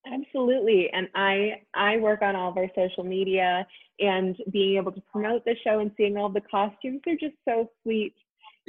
Absolutely. 0.06 0.90
And 0.92 1.08
I 1.16 1.62
I 1.74 1.98
work 1.98 2.22
on 2.22 2.36
all 2.36 2.52
of 2.52 2.58
our 2.58 2.70
social 2.76 3.04
media 3.04 3.66
and 4.00 4.36
being 4.52 4.78
able 4.78 4.92
to 4.92 5.02
promote 5.12 5.46
the 5.46 5.56
show 5.64 5.80
and 5.80 5.92
seeing 5.96 6.18
all 6.18 6.30
the 6.30 6.42
costumes, 6.42 7.02
they're 7.06 7.16
just 7.18 7.36
so 7.48 7.70
sweet. 7.84 8.14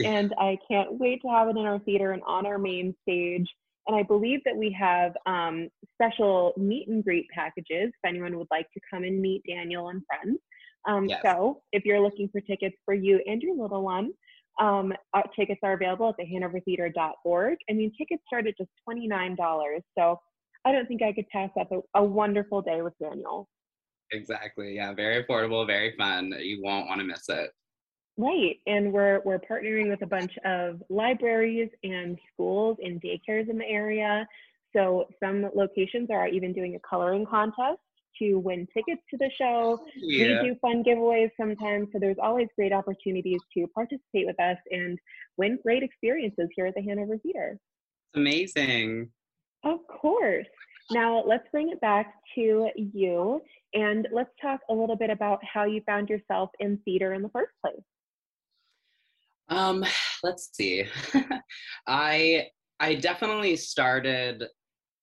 And 0.05 0.35
I 0.39 0.59
can't 0.69 0.99
wait 0.99 1.23
to 1.23 1.29
have 1.29 1.49
it 1.49 1.57
in 1.57 1.65
our 1.65 1.79
theater 1.81 2.13
and 2.13 2.23
on 2.27 2.47
our 2.47 2.59
main 2.59 2.95
stage. 3.03 3.49
And 3.87 3.97
I 3.97 4.03
believe 4.03 4.41
that 4.45 4.57
we 4.57 4.75
have 4.79 5.13
um, 5.27 5.69
special 5.95 6.53
meet 6.57 6.89
and 6.89 7.05
greet 7.05 7.29
packages 7.29 7.89
if 7.89 8.05
anyone 8.07 8.37
would 8.39 8.49
like 8.51 8.71
to 8.73 8.81
come 8.91 9.05
and 9.05 9.21
meet 9.21 9.43
Daniel 9.47 9.91
and 9.91 10.03
friends. 10.07 10.39
Um, 10.87 11.07
yes. 11.07 11.21
So 11.23 11.63
if 11.73 11.85
you're 11.85 12.01
looking 12.01 12.29
for 12.29 12.41
tickets 12.41 12.77
for 12.85 12.95
you 12.95 13.21
and 13.27 13.41
your 13.43 13.57
little 13.57 13.83
one, 13.83 14.13
um, 14.61 14.93
uh, 15.13 15.23
tickets 15.37 15.61
are 15.63 15.75
available 15.75 16.09
at 16.09 16.27
thehanovertheater.org. 16.27 17.59
I 17.69 17.73
mean, 17.73 17.93
tickets 17.97 18.23
start 18.27 18.47
at 18.47 18.57
just 18.57 18.71
$29. 18.89 19.37
So 19.97 20.21
I 20.65 20.73
don't 20.73 20.87
think 20.87 21.03
I 21.03 21.13
could 21.13 21.29
pass 21.29 21.51
up 21.61 21.71
a, 21.73 21.81
a 21.99 22.05
wonderful 22.05 22.63
day 22.63 22.83
with 22.83 22.95
Daniel. 23.01 23.49
Exactly. 24.13 24.75
Yeah. 24.77 24.93
Very 24.95 25.25
affordable, 25.25 25.67
very 25.67 25.95
fun. 25.97 26.35
You 26.39 26.63
won't 26.63 26.87
want 26.87 27.01
to 27.01 27.07
miss 27.07 27.29
it. 27.29 27.51
Right. 28.17 28.57
And 28.67 28.93
we're 28.93 29.21
we're 29.25 29.41
partnering 29.41 29.89
with 29.89 30.03
a 30.03 30.07
bunch 30.07 30.33
of 30.45 30.81
libraries 30.89 31.69
and 31.83 32.17
schools 32.33 32.79
and 32.83 33.03
daycares 33.03 33.51
in 33.51 33.59
the 33.59 33.67
area. 33.67 34.27
So 34.75 35.07
some 35.23 35.51
locations 35.55 36.11
are 36.11 36.29
even 36.29 36.53
doing 36.53 36.77
a 36.77 36.89
coloring 36.89 37.27
contest 37.27 37.81
to 38.21 38.39
win 38.39 38.69
tickets 38.73 39.03
to 39.11 39.17
the 39.17 39.31
show. 39.37 39.81
Yeah. 39.97 40.43
We 40.43 40.49
do 40.51 40.57
fun 40.61 40.85
giveaways 40.85 41.31
sometimes. 41.39 41.89
So 41.93 41.99
there's 41.99 42.17
always 42.23 42.49
great 42.57 42.73
opportunities 42.73 43.41
to 43.55 43.67
participate 43.75 44.27
with 44.27 44.39
us 44.41 44.59
and 44.71 44.99
win 45.37 45.59
great 45.65 45.83
experiences 45.83 46.49
here 46.55 46.67
at 46.67 46.75
the 46.75 46.83
Hanover 46.83 47.19
Theater. 47.19 47.59
Amazing. 48.15 49.11
Of 49.65 49.87
course. 49.89 50.47
Now 50.91 51.23
let's 51.27 51.45
bring 51.51 51.71
it 51.71 51.81
back 51.81 52.15
to 52.35 52.69
you 52.77 53.41
and 53.73 54.07
let's 54.13 54.31
talk 54.41 54.61
a 54.69 54.75
little 54.75 54.97
bit 54.97 55.11
about 55.11 55.41
how 55.45 55.65
you 55.65 55.81
found 55.87 56.09
yourself 56.09 56.51
in 56.61 56.79
theater 56.85 57.15
in 57.15 57.23
the 57.23 57.31
first 57.31 57.53
place. 57.61 57.83
Um, 59.49 59.85
let's 60.23 60.51
see. 60.53 60.85
I 61.87 62.49
I 62.81 62.95
definitely 62.97 63.57
started 63.57 64.45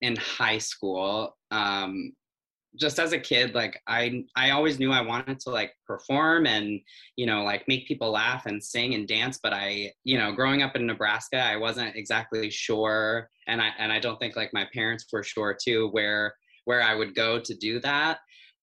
in 0.00 0.16
high 0.16 0.58
school. 0.58 1.36
Um, 1.50 2.12
just 2.76 2.98
as 2.98 3.12
a 3.12 3.18
kid 3.18 3.54
like 3.54 3.80
i 3.86 4.24
i 4.34 4.50
always 4.50 4.78
knew 4.78 4.90
i 4.90 5.00
wanted 5.00 5.38
to 5.38 5.50
like 5.50 5.72
perform 5.86 6.46
and 6.46 6.80
you 7.16 7.26
know 7.26 7.42
like 7.44 7.68
make 7.68 7.86
people 7.86 8.10
laugh 8.10 8.46
and 8.46 8.62
sing 8.62 8.94
and 8.94 9.06
dance 9.06 9.38
but 9.42 9.52
i 9.52 9.90
you 10.04 10.16
know 10.16 10.32
growing 10.32 10.62
up 10.62 10.74
in 10.74 10.86
nebraska 10.86 11.38
i 11.38 11.56
wasn't 11.56 11.94
exactly 11.96 12.48
sure 12.50 13.28
and 13.46 13.60
i 13.60 13.70
and 13.78 13.92
i 13.92 13.98
don't 13.98 14.18
think 14.18 14.36
like 14.36 14.50
my 14.54 14.66
parents 14.72 15.06
were 15.12 15.22
sure 15.22 15.54
too 15.62 15.88
where 15.92 16.34
where 16.64 16.82
i 16.82 16.94
would 16.94 17.14
go 17.14 17.38
to 17.40 17.54
do 17.54 17.80
that. 17.80 18.18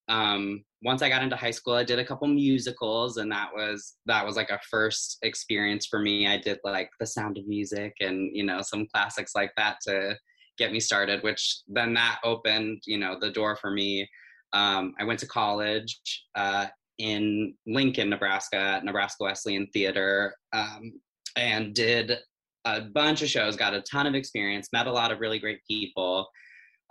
Um 0.08 0.64
once 0.82 1.02
i 1.02 1.10
got 1.10 1.22
into 1.22 1.36
high 1.36 1.52
school 1.52 1.74
i 1.74 1.84
did 1.84 2.00
a 2.00 2.06
couple 2.06 2.28
musicals 2.28 3.18
and 3.18 3.32
that 3.32 3.50
was 3.54 3.98
that 4.06 4.26
was 4.26 4.36
like 4.36 4.50
a 4.50 4.60
first 4.72 5.18
experience 5.22 5.86
for 5.86 6.00
me. 6.00 6.28
I 6.28 6.38
did 6.38 6.60
like 6.64 6.90
the 7.00 7.06
sound 7.06 7.38
of 7.38 7.48
music 7.48 7.94
and 8.00 8.30
you 8.34 8.44
know 8.44 8.62
some 8.62 8.88
classics 8.94 9.34
like 9.36 9.52
that 9.58 9.78
to 9.88 10.18
get 10.60 10.72
me 10.72 10.80
started, 10.80 11.24
which 11.24 11.62
then 11.68 11.94
that 11.96 12.20
opened, 12.24 12.84
you 12.86 13.00
know, 13.00 13.18
the 13.20 13.32
door 13.32 13.56
for 13.56 13.72
me. 13.72 14.08
Um, 14.54 14.94
I 15.00 15.04
went 15.04 15.20
to 15.22 15.28
college 15.28 16.00
uh, 16.36 16.68
in 17.00 17.56
Lincoln, 17.66 18.10
Nebraska, 18.10 18.58
at 18.58 18.86
Nebraska 18.86 19.24
Wesleyan 19.24 19.68
Theater, 19.74 20.36
um, 20.54 20.94
and 21.36 21.74
did 21.74 22.18
a 22.66 22.82
bunch 22.82 23.22
of 23.22 23.30
shows, 23.30 23.56
got 23.56 23.74
a 23.74 23.82
ton 23.82 24.06
of 24.06 24.16
experience, 24.16 24.70
met 24.74 24.88
a 24.88 24.92
lot 24.92 25.12
of 25.12 25.20
really 25.20 25.40
great 25.40 25.60
people. 25.68 26.28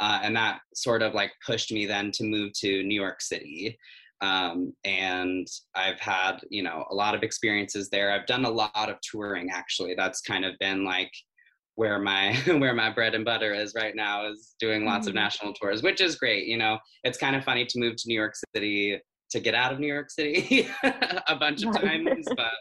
Uh, 0.01 0.21
and 0.23 0.35
that 0.37 0.61
sort 0.75 1.03
of 1.03 1.15
like 1.15 1.33
pushed 1.45 1.73
me 1.73 1.85
then 1.85 2.11
to 2.13 2.25
move 2.25 2.53
to 2.55 2.83
New 2.85 2.95
York 2.95 3.21
City. 3.21 3.77
Um, 4.21 4.73
and 4.85 5.47
I've 5.75 6.01
had, 6.01 6.39
you 6.51 6.63
know, 6.63 6.85
a 6.91 6.95
lot 6.95 7.15
of 7.15 7.23
experiences 7.23 7.89
there. 7.89 8.11
I've 8.11 8.27
done 8.27 8.45
a 8.45 8.51
lot 8.51 8.89
of 8.89 8.97
touring 9.01 9.51
actually. 9.53 9.95
That's 9.95 10.21
kind 10.21 10.45
of 10.45 10.55
been 10.59 10.85
like 10.85 11.13
where 11.79 12.01
my 12.01 12.35
where 12.59 12.75
my 12.75 12.91
bread 12.91 13.15
and 13.15 13.25
butter 13.25 13.55
is 13.55 13.73
right 13.77 13.95
now 13.95 14.27
is 14.27 14.57
doing 14.59 14.85
lots 14.85 15.03
mm-hmm. 15.03 15.11
of 15.11 15.15
national 15.15 15.53
tours 15.55 15.81
which 15.81 16.01
is 16.01 16.17
great 16.17 16.47
you 16.49 16.59
know 16.59 16.77
it's 17.05 17.17
kind 17.17 17.37
of 17.37 17.45
funny 17.45 17.65
to 17.65 17.79
move 17.79 17.95
to 17.95 18.09
new 18.09 18.19
york 18.19 18.35
city 18.53 19.01
to 19.31 19.39
get 19.39 19.55
out 19.55 19.73
of 19.73 19.79
new 19.79 19.87
york 19.87 20.11
city 20.11 20.69
a 20.83 21.37
bunch 21.37 21.63
of 21.63 21.73
times 21.81 22.27
but 22.37 22.53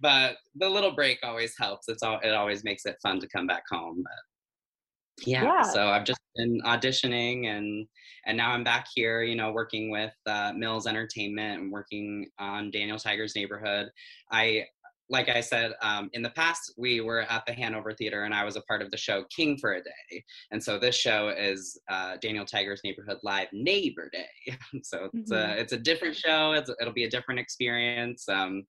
but 0.00 0.36
the 0.54 0.68
little 0.68 0.92
break 0.92 1.18
always 1.22 1.52
helps 1.58 1.90
it's 1.90 2.02
all 2.02 2.18
it 2.22 2.30
always 2.30 2.64
makes 2.64 2.86
it 2.86 2.96
fun 3.02 3.20
to 3.20 3.28
come 3.28 3.46
back 3.46 3.64
home 3.70 4.02
but 4.02 5.26
yeah, 5.26 5.42
yeah. 5.42 5.62
so 5.62 5.88
i've 5.88 6.04
just 6.04 6.20
been 6.34 6.58
auditioning 6.64 7.48
and 7.48 7.86
and 8.24 8.36
now 8.36 8.52
i'm 8.52 8.64
back 8.64 8.86
here 8.94 9.22
you 9.22 9.34
know 9.34 9.52
working 9.52 9.90
with 9.90 10.14
uh, 10.26 10.52
mills 10.56 10.86
entertainment 10.86 11.60
and 11.60 11.70
working 11.70 12.24
on 12.38 12.70
daniel 12.70 12.98
tiger's 12.98 13.34
neighborhood 13.36 13.90
i 14.30 14.64
like 15.10 15.28
I 15.28 15.40
said, 15.40 15.72
um, 15.82 16.10
in 16.12 16.22
the 16.22 16.30
past, 16.30 16.74
we 16.76 17.00
were 17.00 17.22
at 17.22 17.44
the 17.46 17.52
Hanover 17.52 17.92
Theater 17.92 18.24
and 18.24 18.34
I 18.34 18.44
was 18.44 18.56
a 18.56 18.62
part 18.62 18.82
of 18.82 18.90
the 18.90 18.96
show 18.96 19.24
King 19.34 19.56
for 19.56 19.72
a 19.72 19.82
Day. 19.82 20.24
And 20.50 20.62
so 20.62 20.78
this 20.78 20.94
show 20.94 21.28
is 21.28 21.80
uh, 21.90 22.16
Daniel 22.20 22.44
Tiger's 22.44 22.82
Neighborhood 22.84 23.18
Live 23.22 23.48
Neighbor 23.52 24.10
Day. 24.12 24.56
so 24.82 25.08
it's, 25.14 25.32
mm-hmm. 25.32 25.52
a, 25.52 25.54
it's 25.54 25.72
a 25.72 25.78
different 25.78 26.14
show. 26.14 26.52
It's, 26.52 26.70
it'll 26.80 26.92
be 26.92 27.04
a 27.04 27.10
different 27.10 27.40
experience. 27.40 28.28
Um, 28.28 28.64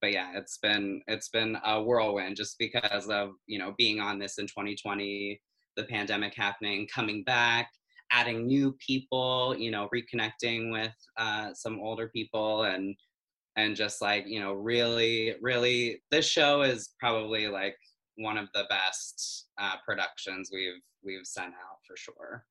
but 0.00 0.12
yeah, 0.12 0.32
it's 0.34 0.58
been 0.58 1.02
it's 1.08 1.28
been 1.28 1.58
a 1.64 1.82
whirlwind 1.82 2.36
just 2.36 2.56
because 2.58 3.08
of 3.08 3.30
you 3.46 3.58
know 3.58 3.74
being 3.76 4.00
on 4.00 4.18
this 4.18 4.38
in 4.38 4.46
2020, 4.46 5.40
the 5.76 5.84
pandemic 5.84 6.34
happening, 6.36 6.86
coming 6.92 7.24
back, 7.24 7.68
adding 8.12 8.46
new 8.46 8.76
people, 8.84 9.56
you 9.58 9.70
know, 9.70 9.88
reconnecting 9.94 10.72
with 10.72 10.94
uh, 11.16 11.52
some 11.54 11.80
older 11.80 12.08
people 12.08 12.62
and 12.64 12.96
and 13.58 13.74
just 13.74 14.00
like 14.00 14.24
you 14.26 14.40
know 14.40 14.52
really 14.52 15.34
really 15.42 16.00
this 16.10 16.26
show 16.26 16.62
is 16.62 16.90
probably 17.00 17.48
like 17.48 17.76
one 18.16 18.38
of 18.38 18.48
the 18.54 18.64
best 18.70 19.46
uh, 19.60 19.74
productions 19.84 20.50
we've 20.52 20.80
we've 21.04 21.26
sent 21.26 21.48
out 21.48 21.78
for 21.86 21.96
sure. 21.96 22.44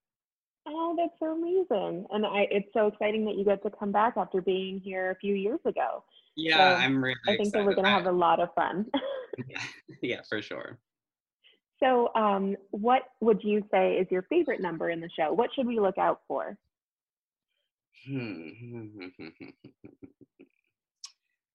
Oh 0.67 0.95
that's 0.97 1.17
so 1.19 1.33
amazing. 1.33 2.05
And 2.11 2.25
i 2.25 2.47
it's 2.51 2.67
so 2.73 2.87
exciting 2.87 3.25
that 3.25 3.35
you 3.37 3.45
get 3.45 3.63
to 3.63 3.69
come 3.69 3.91
back 3.91 4.15
after 4.17 4.41
being 4.41 4.79
here 4.79 5.11
a 5.11 5.15
few 5.15 5.33
years 5.33 5.59
ago. 5.65 6.03
Yeah 6.35 6.75
so 6.75 6.83
i'm 6.83 7.03
really 7.03 7.15
i 7.27 7.37
think 7.37 7.53
that 7.53 7.65
we're 7.65 7.73
going 7.73 7.85
to 7.85 7.89
have 7.89 8.05
a 8.05 8.11
lot 8.11 8.39
of 8.39 8.53
fun. 8.53 8.85
Yeah, 9.47 9.61
yeah 10.01 10.21
for 10.29 10.41
sure. 10.41 10.77
So 11.81 12.09
um, 12.15 12.55
what 12.71 13.03
would 13.21 13.43
you 13.43 13.63
say 13.71 13.93
is 13.93 14.07
your 14.09 14.23
favorite 14.23 14.61
number 14.61 14.89
in 14.89 14.99
the 14.99 15.09
show? 15.17 15.31
What 15.31 15.51
should 15.55 15.67
we 15.67 15.79
look 15.79 15.99
out 15.99 16.21
for? 16.27 16.57
Hmm. 18.07 18.49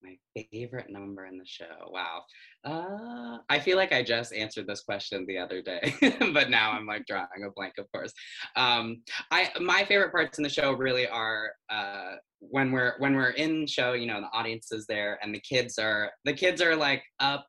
my 0.03 0.45
favorite 0.53 0.91
number 0.91 1.27
in 1.27 1.39
the 1.39 1.47
show. 1.47 1.91
Wow. 1.91 2.23
Uh, 2.65 3.39
I 3.49 3.59
feel 3.59 3.77
like 3.77 3.93
I 3.93 4.03
just 4.03 4.33
answered 4.33 4.67
this 4.67 4.83
question 4.83 5.25
the 5.27 5.39
other 5.39 5.63
day, 5.63 5.95
but 6.33 6.51
now 6.51 6.73
I'm 6.73 6.87
like 6.87 7.07
drawing 7.07 7.27
a 7.47 7.51
blank, 7.55 7.75
of 7.79 7.91
course. 7.93 8.13
Um, 8.57 9.03
I 9.31 9.51
my 9.61 9.85
favorite 9.85 10.13
parts 10.13 10.39
in 10.39 10.45
the 10.45 10.51
show 10.51 10.73
really 10.73 11.07
are 11.07 11.53
uh, 11.71 12.17
when 12.41 12.73
we're 12.73 12.95
when 12.99 13.15
we're 13.15 13.31
in 13.31 13.67
show. 13.67 13.93
You 13.93 14.07
know, 14.07 14.21
the 14.21 14.37
audience 14.37 14.73
is 14.73 14.87
there, 14.87 15.19
and 15.23 15.35
the 15.35 15.41
kids 15.41 15.79
are 15.79 16.11
the 16.25 16.35
kids 16.35 16.61
are 16.61 16.77
like 16.77 17.03
up 17.21 17.47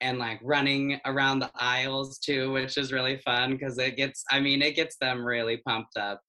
and 0.00 0.18
like 0.18 0.40
running 0.42 1.00
around 1.06 1.40
the 1.40 1.50
aisles 1.56 2.18
too, 2.18 2.52
which 2.52 2.76
is 2.78 2.92
really 2.92 3.18
fun 3.18 3.52
because 3.52 3.78
it 3.78 3.96
gets. 3.96 4.24
I 4.30 4.40
mean, 4.40 4.62
it 4.62 4.76
gets 4.76 4.96
them 4.96 5.24
really 5.24 5.58
pumped 5.58 5.96
up. 5.96 6.20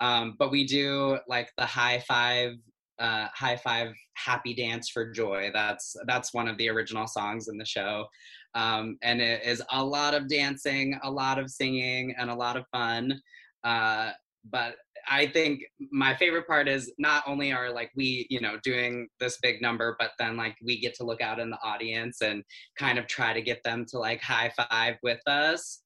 Um, 0.00 0.36
but 0.38 0.50
we 0.50 0.66
do 0.66 1.18
like 1.28 1.50
the 1.56 1.64
high 1.64 2.02
five 2.06 2.54
uh, 2.98 3.28
high 3.34 3.56
five 3.56 3.94
happy 4.14 4.54
dance 4.54 4.88
for 4.88 5.10
joy. 5.10 5.50
That's 5.52 5.96
that's 6.06 6.34
one 6.34 6.48
of 6.48 6.58
the 6.58 6.68
original 6.68 7.06
songs 7.06 7.48
in 7.48 7.58
the 7.58 7.64
show. 7.64 8.06
Um, 8.54 8.98
and 9.02 9.20
it 9.20 9.42
is 9.44 9.62
a 9.72 9.84
lot 9.84 10.14
of 10.14 10.28
dancing 10.28 10.98
a 11.02 11.10
lot 11.10 11.38
of 11.38 11.50
singing 11.50 12.14
and 12.18 12.30
a 12.30 12.34
lot 12.34 12.56
of 12.56 12.64
fun. 12.72 13.20
Uh, 13.64 14.10
but 14.50 14.76
i 15.08 15.26
think 15.26 15.60
my 15.90 16.14
favorite 16.14 16.46
part 16.46 16.68
is 16.68 16.92
not 16.98 17.22
only 17.26 17.52
are 17.52 17.70
like 17.70 17.90
we 17.96 18.26
you 18.30 18.40
know 18.40 18.58
doing 18.62 19.06
this 19.20 19.38
big 19.42 19.60
number 19.60 19.96
but 19.98 20.12
then 20.18 20.36
like 20.36 20.56
we 20.64 20.80
get 20.80 20.94
to 20.94 21.04
look 21.04 21.20
out 21.20 21.38
in 21.38 21.50
the 21.50 21.58
audience 21.62 22.22
and 22.22 22.42
kind 22.78 22.98
of 22.98 23.06
try 23.06 23.32
to 23.32 23.42
get 23.42 23.62
them 23.64 23.84
to 23.86 23.98
like 23.98 24.20
high 24.20 24.50
five 24.56 24.96
with 25.02 25.20
us. 25.26 25.80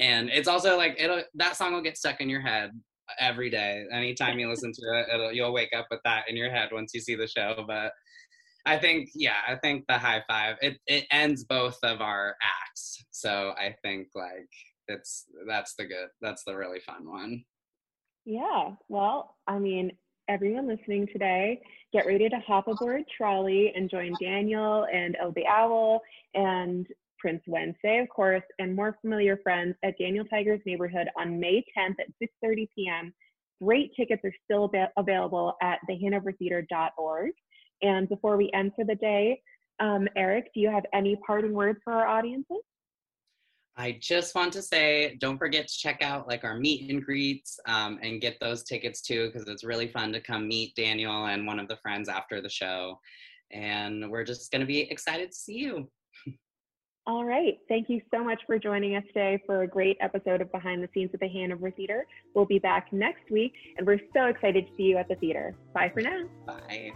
And 0.00 0.30
it's 0.30 0.48
also 0.48 0.76
like 0.76 0.96
it'll 0.98 1.22
that 1.34 1.56
song 1.56 1.72
will 1.72 1.82
get 1.82 1.98
stuck 1.98 2.20
in 2.20 2.28
your 2.28 2.40
head 2.40 2.70
every 3.18 3.50
day. 3.50 3.84
Anytime 3.92 4.38
you 4.38 4.48
listen 4.48 4.72
to 4.72 5.04
it, 5.08 5.34
you'll 5.34 5.52
wake 5.52 5.74
up 5.76 5.86
with 5.90 6.00
that 6.04 6.28
in 6.28 6.36
your 6.36 6.50
head 6.50 6.70
once 6.72 6.92
you 6.94 7.00
see 7.00 7.14
the 7.14 7.26
show. 7.26 7.64
But 7.66 7.92
I 8.64 8.78
think 8.78 9.10
yeah, 9.14 9.36
I 9.46 9.56
think 9.56 9.84
the 9.88 9.98
high 9.98 10.22
five 10.28 10.56
it 10.60 10.78
it 10.86 11.06
ends 11.10 11.44
both 11.44 11.78
of 11.82 12.00
our 12.00 12.36
acts. 12.42 13.04
So 13.10 13.54
I 13.58 13.74
think 13.82 14.08
like 14.14 14.48
it's 14.88 15.26
that's 15.46 15.74
the 15.74 15.84
good 15.84 16.08
that's 16.20 16.44
the 16.44 16.56
really 16.56 16.80
fun 16.80 17.08
one. 17.08 17.44
Yeah. 18.24 18.72
Well, 18.88 19.36
I 19.48 19.58
mean, 19.58 19.92
everyone 20.28 20.68
listening 20.68 21.08
today, 21.12 21.60
get 21.92 22.06
ready 22.06 22.28
to 22.28 22.38
hop 22.46 22.68
aboard 22.68 23.02
trolley 23.16 23.72
and 23.74 23.90
join 23.90 24.14
Daniel 24.20 24.86
and 24.92 25.16
the 25.34 25.46
Owl 25.46 26.00
and 26.34 26.86
Prince 27.22 27.42
Wednesday, 27.46 28.00
of 28.00 28.08
course, 28.08 28.42
and 28.58 28.74
more 28.74 28.98
familiar 29.00 29.36
friends 29.36 29.76
at 29.84 29.96
Daniel 29.96 30.24
Tiger's 30.24 30.60
neighborhood 30.66 31.06
on 31.16 31.38
May 31.38 31.64
10th 31.78 31.94
at 32.00 32.08
6:30 32.20 32.68
p.m. 32.74 33.14
Great 33.62 33.94
tickets 33.94 34.22
are 34.24 34.34
still 34.44 34.68
available 34.98 35.54
at 35.62 35.78
thehanovertheater.org. 35.88 37.30
And 37.82 38.08
before 38.08 38.36
we 38.36 38.50
end 38.52 38.72
for 38.74 38.84
the 38.84 38.96
day, 38.96 39.40
um, 39.78 40.08
Eric, 40.16 40.50
do 40.52 40.60
you 40.60 40.68
have 40.68 40.84
any 40.92 41.16
parting 41.24 41.52
words 41.52 41.78
for 41.84 41.92
our 41.92 42.08
audiences? 42.08 42.58
I 43.76 43.98
just 44.00 44.34
want 44.34 44.52
to 44.54 44.62
say, 44.62 45.16
don't 45.20 45.38
forget 45.38 45.68
to 45.68 45.78
check 45.78 46.02
out 46.02 46.26
like 46.26 46.42
our 46.42 46.58
meet 46.58 46.90
and 46.90 47.02
greets 47.02 47.58
um, 47.66 48.00
and 48.02 48.20
get 48.20 48.36
those 48.40 48.64
tickets 48.64 49.00
too, 49.00 49.28
because 49.28 49.48
it's 49.48 49.64
really 49.64 49.86
fun 49.86 50.12
to 50.12 50.20
come 50.20 50.48
meet 50.48 50.74
Daniel 50.74 51.26
and 51.26 51.46
one 51.46 51.60
of 51.60 51.68
the 51.68 51.78
friends 51.78 52.08
after 52.08 52.42
the 52.42 52.50
show. 52.50 52.98
And 53.52 54.10
we're 54.10 54.24
just 54.24 54.50
going 54.50 54.60
to 54.60 54.66
be 54.66 54.80
excited 54.90 55.30
to 55.30 55.36
see 55.36 55.54
you. 55.54 55.88
All 57.06 57.24
right. 57.24 57.58
Thank 57.68 57.88
you 57.88 58.00
so 58.12 58.22
much 58.22 58.40
for 58.46 58.58
joining 58.58 58.94
us 58.94 59.02
today 59.08 59.42
for 59.44 59.62
a 59.62 59.66
great 59.66 59.96
episode 60.00 60.40
of 60.40 60.52
Behind 60.52 60.82
the 60.82 60.88
Scenes 60.94 61.10
at 61.12 61.20
the 61.20 61.28
Hanover 61.28 61.70
Theater. 61.72 62.06
We'll 62.34 62.46
be 62.46 62.60
back 62.60 62.92
next 62.92 63.28
week, 63.30 63.54
and 63.76 63.84
we're 63.86 64.00
so 64.14 64.26
excited 64.26 64.68
to 64.68 64.76
see 64.76 64.84
you 64.84 64.98
at 64.98 65.08
the 65.08 65.16
theater. 65.16 65.56
Bye 65.74 65.90
for 65.92 66.00
now. 66.00 66.28
Bye. 66.46 66.92